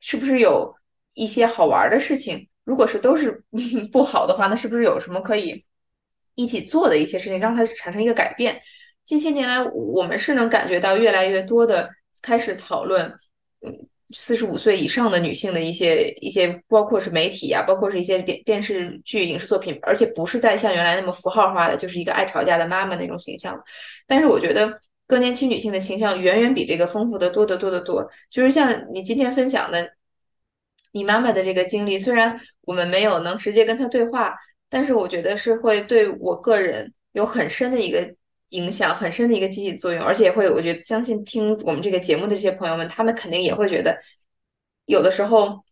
[0.00, 0.74] 是不是有
[1.14, 2.48] 一些好玩的事情？
[2.64, 3.42] 如果是都是
[3.90, 5.64] 不好的话，那是不是有什么可以
[6.34, 8.60] 一起做的一些事情，让它产生一个改变？
[9.04, 11.90] 近些年来，我们是能感觉到越来越多的
[12.20, 13.06] 开始讨论，
[13.60, 13.88] 嗯。
[14.14, 23.58] 四十五岁以上的女性的一些一些，包括是媒体呀，包括是一些电电视剧、影视作品，而且不是在像原来那么符号化的，就是一个爱吵架的妈妈那种形象。
[24.06, 28.06] 但是我觉得更年期女性的形象远远比这个丰富的多得多得多。
[28.28, 29.90] 就是像你今天分享的
[30.92, 34.34] 你妈妈的这个经历，虽然我们没有能直接跟她对话，
[34.70, 38.14] 但是我觉得是会对我个人有很深的一个。
[38.52, 43.98] 影响很深的一个积极作用，而且会，我觉得相信听我们这个节目的这些朋友们，他们肯定也会觉得，
[44.84, 45.64] 有的时候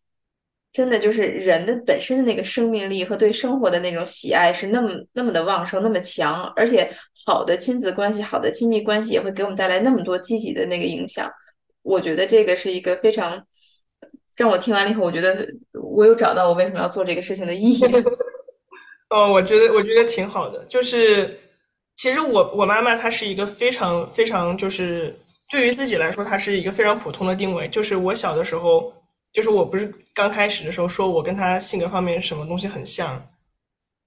[0.73, 6.91] 真的就是人的本身的那个生命力和对生活的那种喜爱是那么那么的旺盛，那么强，而且
[7.27, 11.31] 好的亲子关系、好的亲密关系也会给我们带来那么多积极的那个影响。
[11.83, 13.47] 我觉得这个是一个非常
[14.41, 17.84] 让我听完了以后，我觉得我有找到我为什么要做这个事情的意义。
[19.11, 21.38] 哦， 我觉得我觉得挺好的，就是。
[21.97, 25.14] 其实我我妈妈她是一个非常非常就是
[25.51, 27.68] 对于自己来说，她是一个非常普通的定位。
[27.68, 28.91] 就是我小的时候，
[29.34, 33.22] 就是我不是刚开始的时候说我跟她性格方面什么东西很像，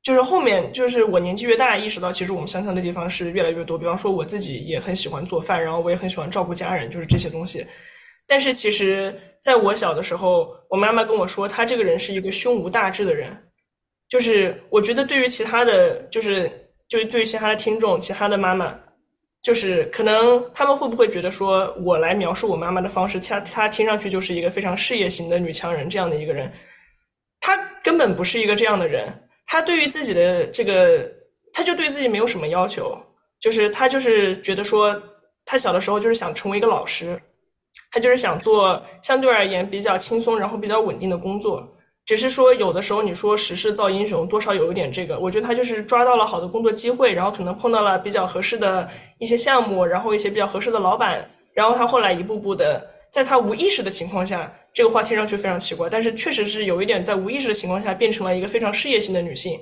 [0.01, 3.77] 就是后面就是我年纪越大，意识到其实我们相像的地方是越来越多。
[3.77, 7.63] 比方说我自己也很喜欢做饭，然后我也很喜欢照顾家人，就是这些东西。
[8.27, 13.35] 但是其实在我小的时候，我妈妈跟我说，她这个人是一个胸无大志的人。
[14.09, 16.59] 就是我觉得对于其他的就是。
[16.89, 18.77] 就对于其他的听众，其他的妈妈，
[19.41, 26.51] 就是可能他们会不会觉得说，我来描述我妈妈的方式，她她听上去就是一个非常事业型的女强人这样的一个人，
[27.39, 29.11] 她根本不是一个这样的人。
[29.47, 31.09] 她对于自己的这个，
[31.51, 32.95] 她就对自己没有什么要求，
[33.39, 35.01] 就是她就是觉得说，
[35.45, 37.19] 她小的时候就是想成为一个老师，
[37.93, 41.63] 她就是想做相对而言比较轻松，然后比较稳定的工作。
[42.05, 45.17] 只是说，有的时候你说时势造英雄，多少有一点这个。
[45.19, 48.89] 我觉得他就是抓到了好的工作机会，然后可能碰到了比较合适的
[49.19, 51.23] 一些项目，然后一些比较合适的老板，
[51.53, 59.57] 然后他后来一步步的，在他无意识的情况下，这个话听上去非常奇怪，但是确实是有一点在无意识的情况下变成了一个非常事业性的女性。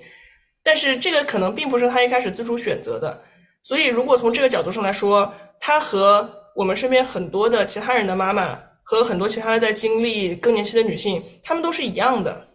[0.63, 3.21] 但是这个可能并不是他一开始自主选择的，
[3.61, 8.59] 所以如果从这个角度上来说，他和我们身边很多的其他人的妈妈。
[8.83, 12.45] 和很多其他的在经历更年期的女性，她们都是一样的，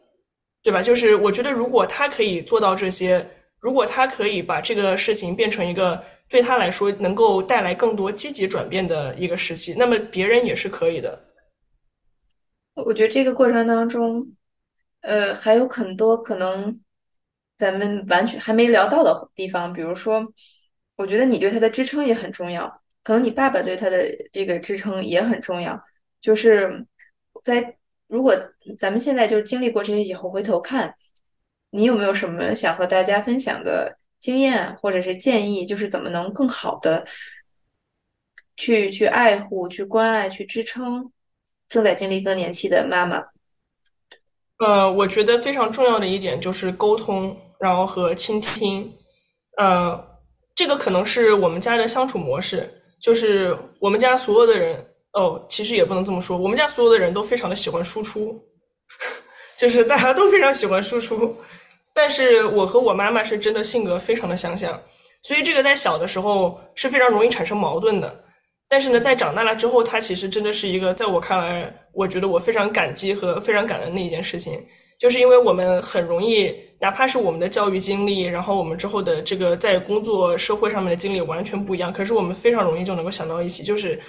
[0.63, 0.83] 对吧？
[0.83, 3.27] 就是我觉得，如果她可以做到这些，
[3.59, 11.25] 如果她可以把这个事情变成一个对她来说能够带来更多积极转变的一个时期，那么别人也是可以的。
[12.75, 14.27] 我觉得这个过程当中，
[15.01, 16.79] 呃，还有很多可能
[17.57, 20.27] 咱们完全还没聊到的地方，比如说，
[20.97, 25.81] 我觉得你对他的支撑也很重要，可能你爸爸对他的这个支撑也很重要。
[26.21, 26.85] 就是
[27.45, 27.77] 在
[28.09, 28.37] 如果
[28.77, 30.93] 咱们现在就经历过这些以后，回头看，
[31.71, 35.65] 你有没有什么想和大家分享的经验或者是建议？
[35.65, 37.07] 就是怎么能更好的
[38.57, 41.13] 去去爱护、去关爱、去支撑
[41.69, 43.23] 正在经历更年期的妈妈？
[44.57, 48.93] 呃，我觉得非常重要的一点就是沟通，然后和倾听。
[49.59, 50.19] 呃，
[50.57, 52.69] 这个可能是我们家的相处模式，
[53.01, 54.87] 就是我们家所有的人。
[55.13, 56.37] 哦，其实也不能这么说。
[56.37, 58.39] 我们家所有的人都非常的喜欢输出，
[59.57, 61.35] 就是大家都非常喜欢输出。
[61.95, 64.79] 但是我和我妈妈是真的性格非常的相像，
[65.23, 68.25] 所以这个在小的时候是非常容易产生矛盾的。
[68.69, 74.63] 但是呢，在长大了之后，它其实真的是一个在我看来，我觉得我非常感激和非常感恩的一件事情，
[75.01, 84.01] 就是因为我们很容易，哪怕是我们的教育经历，然后我们之后的这个在工作社会上面的经历完全不一样，可是我们非常容易就能够想到一起，就是。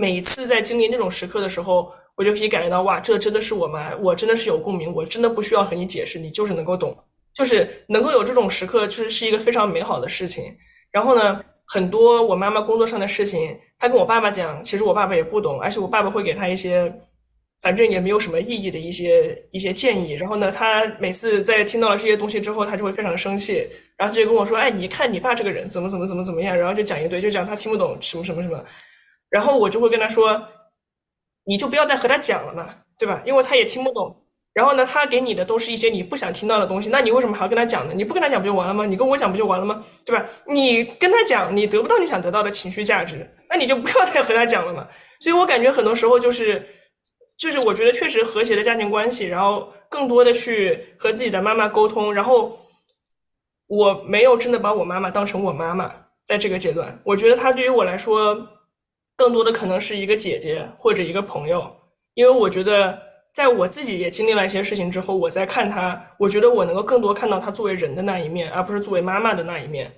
[0.00, 6.96] 每一次在经历那种时刻的时候，我就可以感觉到，哇，这真的是我妈，我真的是有共鸣，我真的不需要和你解释，你就是能够懂，
[7.34, 10.44] 就是能够有这种时刻，就是是一个非常美好的事情。
[10.92, 16.94] 然后呢，很多我妈妈工作上的事情，她跟我爸爸讲，其实我爸爸也不懂，而且我爸爸会给她一些。
[17.60, 28.64] 反正也没有什么意义的一些一些建议，然后呢，他每次在听到了这些东西之后，他就会非常生气，然后就跟我说：“哎，你看你爸这个人怎么怎么怎么怎么样。”然后就讲一堆，就讲他听不懂什么什么什么，
[29.28, 30.40] 然后我就会跟他说
[31.44, 33.20] ：“你就不要再和他讲了嘛，对吧？
[33.26, 34.14] 因为他也听不懂。
[34.54, 37.92] 然后呢，他给你的都是一些你不想听到的东西，那你为什么还要跟他讲呢？
[37.92, 38.86] 你不跟他讲不就完了吗？
[38.86, 39.84] 你跟我讲不就完了吗？
[40.06, 40.24] 对吧？
[40.46, 44.86] 你跟他讲，你得不到你想得到的情绪价值，那你就不要再和他讲了嘛。
[45.18, 46.64] 所以我感觉很多时候就是。
[47.38, 52.58] 就是我觉得确实和谐的家庭关系，然后更多的去和自己的妈妈沟通，然后
[53.68, 55.94] 我没有真的把我妈妈当成我妈妈，
[56.26, 58.44] 在这个阶段，我觉得她对于我来说，
[59.14, 61.72] 更多的可能是一个姐姐或者一个朋友，
[62.14, 63.00] 因为我觉得
[63.32, 69.92] 在我自己也经历了一些事情之后，我在看她，我觉得我能够更多看到她作为人的那一面，而不是作为妈妈的那一面。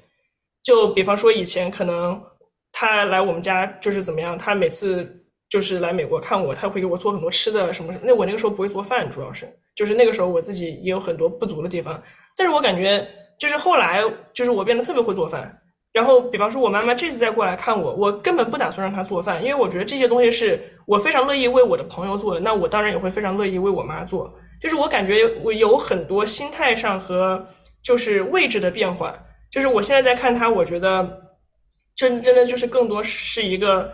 [0.62, 2.22] 就比方说以前可能
[2.70, 5.16] 她来我们家就是怎么样，她每次。
[5.50, 8.04] 就是来美国看我，他会给我做很多吃的什么什么。
[8.06, 12.00] 那我那个时候不会做饭，主要是就是那个时候我自己也有很多不足的地方。
[12.36, 13.04] 但是我感觉
[13.36, 14.00] 就是后来
[14.32, 15.60] 就是我变得特别会做饭。
[15.92, 24.32] 然后比方说我妈妈这次再过来看我，我根本不打算让她做饭，因为我觉得这些东西是我非常乐意为我的朋友做的，那我当然也会非常乐意为我妈做。
[24.60, 27.44] 就是我感觉我有很多心态上和
[27.82, 29.12] 就是位置的变化。
[29.50, 31.22] 就是我现在在看她，我觉得
[31.96, 33.92] 真真的就是更多是一个。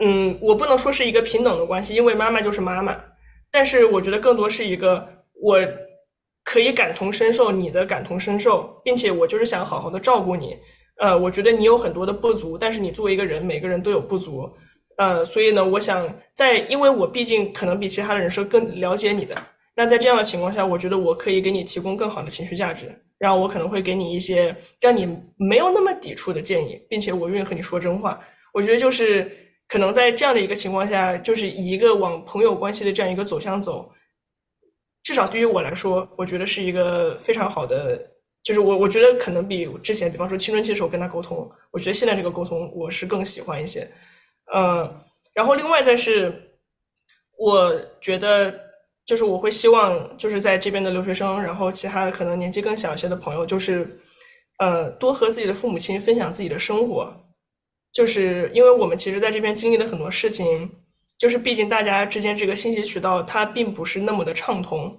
[0.00, 2.96] 嗯，我不能说是一个平等的关系，因为妈妈就是妈妈。
[3.50, 5.04] 但是我觉得更多是一个，
[5.42, 5.58] 我
[6.44, 10.56] 可以感同身受你的感同身受，并且我就是想好好的照顾你。
[11.00, 14.48] 呃，我觉得你有很多的不足，但是你作为一个人，每个人都有不足。
[14.98, 19.34] 呃，所以呢，我想在，因为我毕竟可能比其他的人是更了解你的。
[19.74, 28.20] 那在这样的情况下，我觉得我可以给你提供更好的情绪价值，然后我可能会给你一些让你没有那么抵触的建议，并且我愿意和你说真话。
[28.52, 29.30] 我觉得就是。
[29.68, 33.92] 可能在这样的一个情况下，就是以一个往朋友关系的这样一个走向走，
[35.04, 38.00] 至少对于我来说，我觉得是一个非常好的。
[38.42, 43.86] 就是我我觉得可能比之前，比方说青春期的时候跟他沟通，我觉得现在这个沟通我是更喜欢一些。
[44.54, 44.90] 嗯，
[45.34, 46.32] 然后另外再是，
[47.36, 48.58] 我觉得
[49.04, 53.86] 就是我会希望就是在这边的留学生，然后其他的可能年纪更小一些的朋友，就是
[54.60, 57.12] 呃多和自己的父母亲分享自己的生活。
[57.98, 60.70] 就是因为我们其实在这边经历了很多事情，
[61.18, 64.96] 就是毕竟大家之间这个信息渠道它并不是那么的畅通。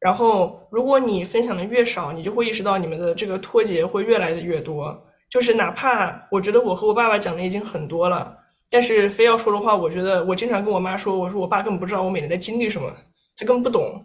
[0.00, 4.98] 然后如果你分享的越少，你就会意识到你们的这个脱节会越来的越多。
[5.28, 8.34] 就是哪怕我觉得我和我爸爸讲的已经很多了，
[8.70, 12.90] 但是非要说的话，我觉得我经常跟我妈说，我说我爸根本不知道我每天在经历什么，
[13.36, 14.02] 他根本不懂。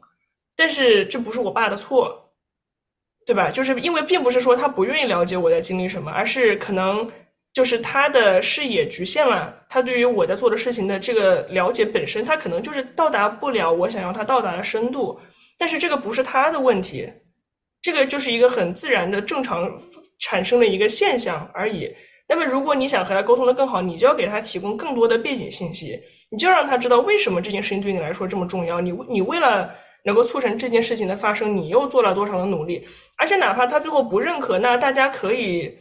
[0.53, 2.29] 但是这不是我爸的错，
[3.25, 3.49] 对吧？
[3.49, 7.09] 就是因为并不是说他不愿意了解我在经历什么，而是可能。
[7.53, 15.19] 就是他的视野局限了，他对于我在做的事情的这个了解本身，他可能就是到达不了我想要他到达的深度。
[15.59, 17.07] 但是这个不是他的问题，
[17.79, 19.71] 这个就是一个很自然的、正常
[20.19, 21.93] 产生的一个现象而已。
[22.27, 25.95] 那么，如果你想和他沟通的更好，你就要给他提供更多的背景信息，
[26.31, 28.81] 你就让他知道为什么这件事情对你来说这么重要。
[28.81, 29.69] 你你为了
[30.05, 32.83] 能够促成这件事情的发生，你又做了多少的努力？
[33.19, 35.71] 而且，哪怕他最后不认可，那大家可以。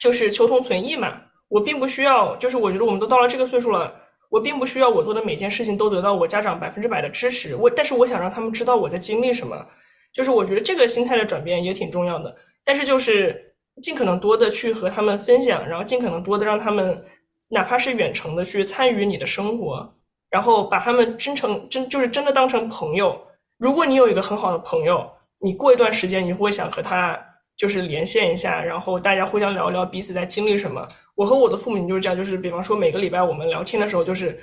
[0.00, 1.12] 就是求同存异嘛，
[1.48, 3.94] 我并不需要，就是我觉得我们都到了这个岁数了，
[4.30, 9.66] 我并不需要我做的每件事情都得到我家长百分之百的支持，我但是我想让他们知道我在经历什么，
[10.14, 12.34] 就是我觉得这个心态的转变也挺重要的，
[12.64, 17.02] 但是就是尽可能多的去和他们分享，然后尽可能多的让他们
[17.50, 19.94] 哪怕是远程的去参与你的生活，
[20.30, 23.20] 然后把他们真诚真就是真的当成朋友，
[23.58, 25.06] 如果你有一个很好的朋友，
[25.42, 27.22] 你过一段时间你会想和他。
[27.60, 30.88] 就是连线一下，然后大家互相聊一聊彼此在经历什么。
[31.14, 34.40] 我和我的父母就是这样，就是比方说每个礼拜我们聊天的时候，就是，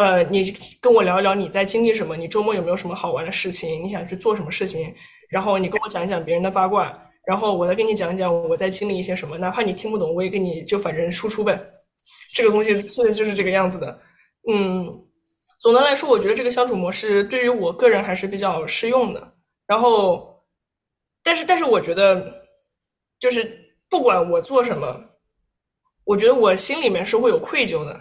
[0.00, 4.94] 呃，你跟我聊一聊你在经历什么，你周末有没有什么好玩的事情，你想去做什么事情，
[5.28, 11.60] 然后你跟我讲一讲别人的八卦，然后我再跟你讲一讲我在经历一些什么，哪怕你听不懂，我也跟你就反正输出呗。
[12.34, 14.00] 这个东西现在就是这个样子的。
[14.50, 14.88] 嗯，
[15.60, 19.34] 总的来说，我觉得这个相处模式对于我个人还是比较适用的。
[19.66, 20.37] 然后。
[21.28, 22.32] 但是，但是，我觉得，
[23.20, 23.54] 就是
[23.90, 24.98] 不管我做什么，
[26.04, 28.00] 我觉得我心里面是会有愧疚的，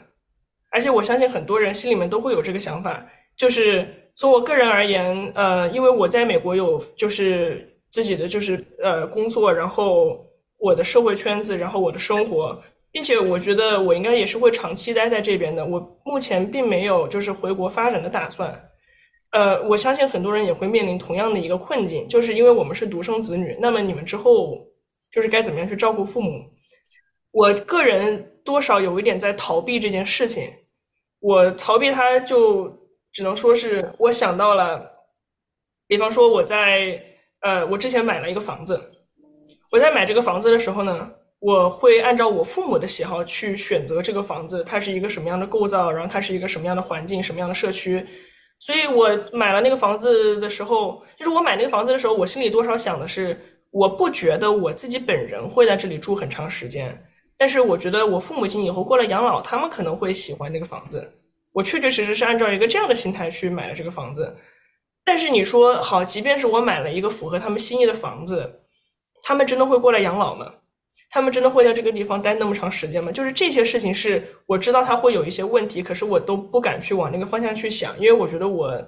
[0.71, 3.05] 而且我相信很多人心里面都会有这个想法。
[3.35, 10.25] 就是从我个人而言，呃，因为我在美国有就是自己的就是呃工作，然后
[10.59, 12.57] 我的社会圈子，然后我的生活。
[12.89, 15.65] 并且我觉得我应该也是会长期待在这边的。
[15.65, 18.57] 我目前并没有就是回国发展的打算。
[19.31, 24.57] 呃，我相信很多人也会面临同样的一个困境，就是因为我们是独生子女，那么你们之后
[25.11, 26.43] 就是该怎么样去照顾父母？
[27.33, 30.49] 我个人多少有一点在逃避这件事情。
[31.19, 32.71] 我逃避它，就
[33.11, 34.81] 只能说是我想到了，
[35.87, 37.01] 比方说我在
[37.41, 38.79] 呃，我之前买了一个房子，
[39.71, 48.05] 我在买这个房子的时候呢，我会按照我父母的喜好去选择这个房子，它是一个什么样的构造，然后它是一个什么样的环境，什么样的社区。
[48.59, 53.37] 所以我买了那个房子的时候，就是我买那个房子的时候，我心里多少想的是，
[53.71, 57.05] 我不觉得我自己本人会在这里住很长时间，
[57.37, 61.09] 但是我觉得我父母亲以后过来养老，他们可能会喜欢这个房子。
[61.53, 64.35] 我确确实实是按照一个这样的心态去买了这个房子。
[65.03, 68.61] 但是你说好，即便是我买了一个符合他们心意的房子，
[69.23, 70.51] 他们真的会过来养老吗？
[71.09, 73.11] 他们真的会在这个地方待那么长时间吗？
[73.11, 78.87] 就是这些事情是我知道他会有一些问题，可是我都不敢去往那个方向去想，因为我觉得我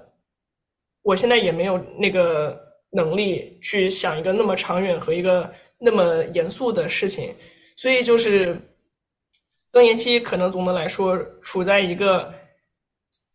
[1.02, 7.34] 我现在也没有那个能力去想一个那么长远和一个那么严肃的事情，
[7.74, 8.54] 所以就是
[9.72, 12.32] 更年期可能总的来说处在一个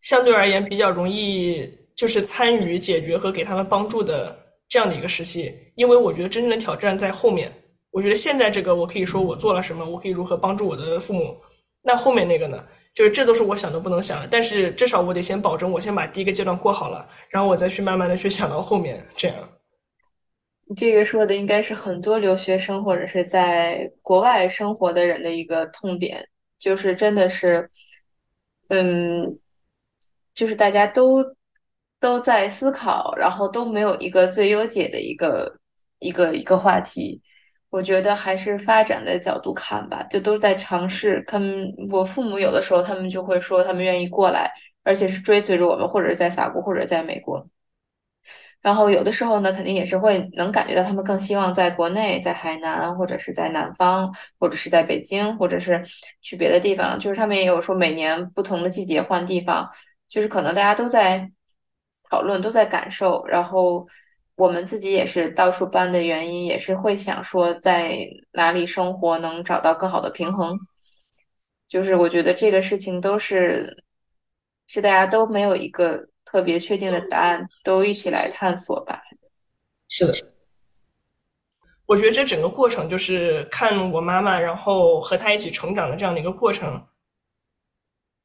[0.04, 4.38] 相对而言比较容易就是参与解决和给他们帮助的
[4.70, 7.52] 这样的一个时期，因为我觉得真正的挑战在后面。
[7.96, 11.34] 我觉得现在这个，我可以说我做了什么，我可以如何帮助我的父母。
[11.82, 12.62] 那后面那个呢？
[12.94, 14.28] 就是这都是我想都不能想的。
[14.30, 19.02] 但是至少我得先保证，我先把第一个阶段过好了，然后我再去慢慢的去想到后面。
[19.16, 19.50] 这样，
[20.76, 26.28] 这个说的应该是很多留学生或者是在国外生活的人的一个痛点，
[26.60, 27.72] 就是真的是，
[28.68, 29.40] 嗯，
[30.34, 31.24] 就是大家都
[32.02, 35.58] 都在思考，然后都没有一个最优解的一个
[36.00, 37.22] 一个一个话题。
[37.76, 41.22] 我觉得还是发展的角度看吧，就都在尝试。
[41.28, 44.50] 他们我父母有的时候他们就会说他们愿意过来，
[44.84, 47.46] 而且是追随着我们，或者是在法国，或者在美国。
[48.62, 54.10] 然后有的时候呢，肯定也是会能感觉到他们更希望在国内，在海南，或者是在南方，
[54.40, 55.84] 或者是在北京，或者是
[56.22, 56.98] 去别的地方。
[56.98, 59.70] 就是他们也有说每年不同的季节换地方，
[60.08, 61.30] 就是可能大家都在
[62.10, 63.86] 讨论，都在感受，然后。
[64.36, 70.58] 我们自己也是到处搬的原因，也是会想说在哪里生活能找到更好的平衡。
[71.68, 73.84] 就是我觉得这个事情都是
[74.68, 79.02] 是大家都没有一个特别确定的答案，都一起来探索吧。
[79.88, 80.14] 是的，
[81.86, 86.86] 我觉得这整个过程就是看我妈妈，然后和她一起成长的这样的一个过程。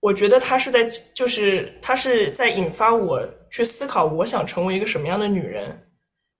[0.00, 0.84] 我觉得她是在，
[1.14, 5.89] 就是她是在引发我去思考，我想成为一个什么样的女人。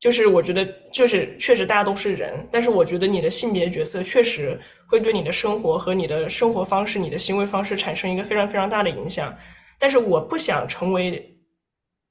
[0.01, 9.37] 就是我觉得，就是确实大家都是人，但是我觉得你的性别角色确实会对你的生活和你的生活方式、你的行为方式产生一个非常非常大的影响。
[9.79, 11.39] 但是我不想成为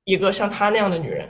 [0.03, 1.27] 一个像她那样的女人，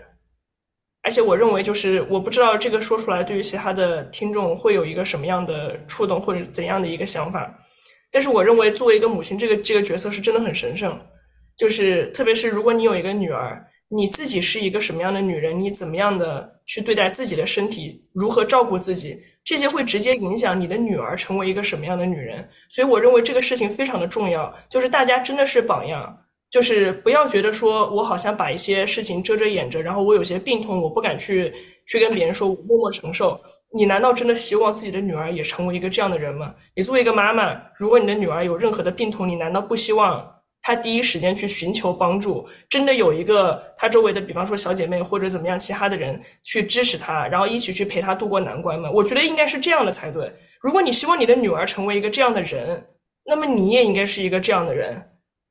[1.02, 7.58] 而且我认为，就是我不知道这个说出来对于其他的听众会有一个什么样的触动或者怎样的一个想法。
[8.12, 11.00] 但是我认为，作为一个母亲，这个这个角色是真的很神圣，
[11.56, 13.66] 就是特别是如果你有一个女儿。
[13.92, 15.60] 你自己是一个什么样的女人？
[15.60, 18.04] 你怎么样的去对待自己的身体？
[18.14, 19.20] 如何照顾自己？
[19.44, 22.48] 这些会直接影响你的女儿成为一个什么样的女人。
[22.70, 26.16] 所以我认为这个事情非常的重要，就是大家真的是榜样，
[26.52, 31.52] 就是不要觉得说我好像把一些事情遮遮掩着，然后我有些病痛我不敢去
[31.88, 33.42] 去跟别人说，我默默承受。
[33.74, 36.54] 你难道真的希望自己的女儿也成为一个这样的人吗？
[36.76, 40.36] 你作为一个妈妈，如果你的女儿有任何的病痛，你难道不希望？
[40.62, 48.92] 他第一时间去寻求帮助，真的有一个他周围的，比方说小姐妹或者怎么样其他的人去支持他，然后一起去陪他度过难关嘛？
[48.92, 50.32] 我觉得应该是这样的才对。
[50.62, 52.86] 如果你希望你的女儿成为一个这样的人，
[53.26, 55.02] 那么你也应该是一个这样的人。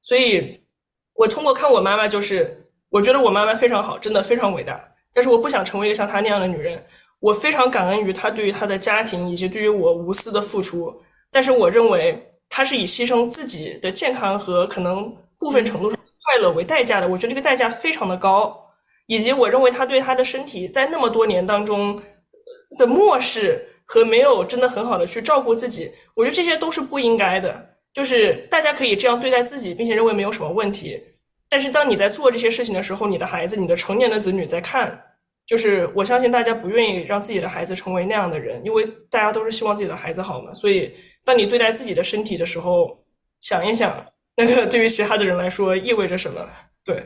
[0.02, 0.60] 所以，
[1.14, 4.78] 我通过看我妈妈，就是我觉得我妈妈非常好，真的非常伟大。
[5.14, 6.84] 但是我不想成为一个像她那样的女人。
[7.18, 11.02] 我非常感恩于她对于她的家庭以及对于我无私的付出。
[11.32, 12.22] 但是我认为。
[12.48, 18.58] 他是以牺牲自己的健康和可能部分程度上快乐为代价的，我觉得这个代价非常的高，
[19.06, 22.00] 以及我认为他对他的身体在那么多年当中
[22.76, 27.68] 的漠视和没有真的很好的去照顾自己，我觉得这些都是不应该的。
[27.94, 31.00] 就是大家可以这样对待自己，并且认为没有什么问题，
[31.48, 35.02] 但是当你在做这些事情的时候，你的孩子、你的成年的子女在看。
[35.48, 40.52] 就是我相信大家不愿意让自己的孩子成为那样的人，因为大家都是希望自己的孩子好嘛。
[40.52, 40.92] 所以，
[41.24, 43.02] 当你对待自己的身体的时候，
[43.40, 44.04] 想一想，
[44.36, 46.46] 那个对于其他的人来说意味着什么？
[46.84, 47.02] 对，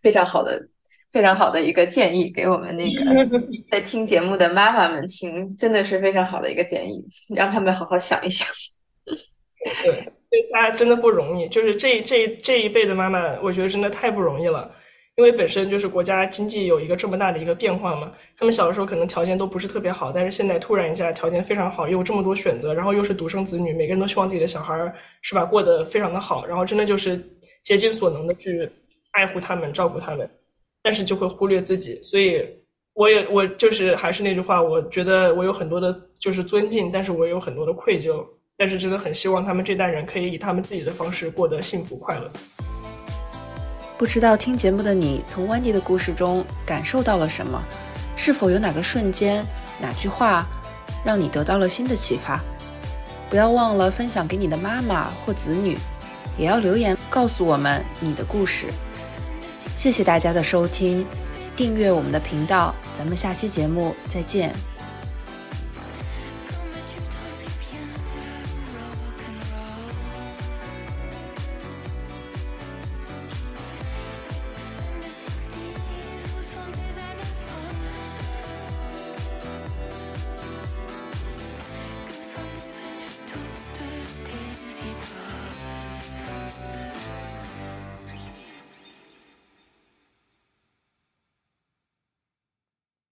[0.00, 0.68] 非常好的，
[1.12, 3.28] 非常好的一个建议，给我们那个
[3.68, 7.04] 在听节目的妈妈们听，真的是非常好的一个建议，
[7.34, 8.46] 让他们好好想一想。
[9.82, 9.90] 对，
[10.30, 11.48] 对，大家真的不容易。
[11.48, 14.72] 就是这这这一辈的妈妈，我觉得真的太不容易了。
[15.18, 27.20] 因为本身就是国家经济有一个这么大的一个变化嘛，他们小的时候可能条件都不是特别好，但是现在突然一下条件非常好，又有这么多选择，然后又是独生子女，每个人都希望自己的小孩儿是吧过得非常的好，然后真的就是
[27.64, 28.70] 竭尽所能的去
[29.10, 30.30] 爱护他们、照顾他们，
[30.84, 32.00] 但是就会忽略自己。
[32.00, 32.48] 所以
[32.94, 38.24] 我也我就是还是那句话，我觉得我有很多的就是尊敬，但是我有很多的愧疚，
[38.56, 42.30] 但是真的很希望他们这代人可以以他们自己的方式过得幸福快乐。
[43.98, 47.60] 不知道听节目的你从 Wendy 的故事中感受到了什么？
[48.14, 49.44] 是否有哪个瞬间、
[49.80, 50.46] 哪句话
[51.04, 52.40] 让你得到了新的启发？
[53.28, 55.76] 不要忘了分享给你的妈妈或子女，
[56.36, 58.68] 也要留言告诉我们你的故事。
[59.76, 61.04] 谢谢大家的收听，
[61.56, 64.54] 订阅我们的频道，咱们下期节目再见。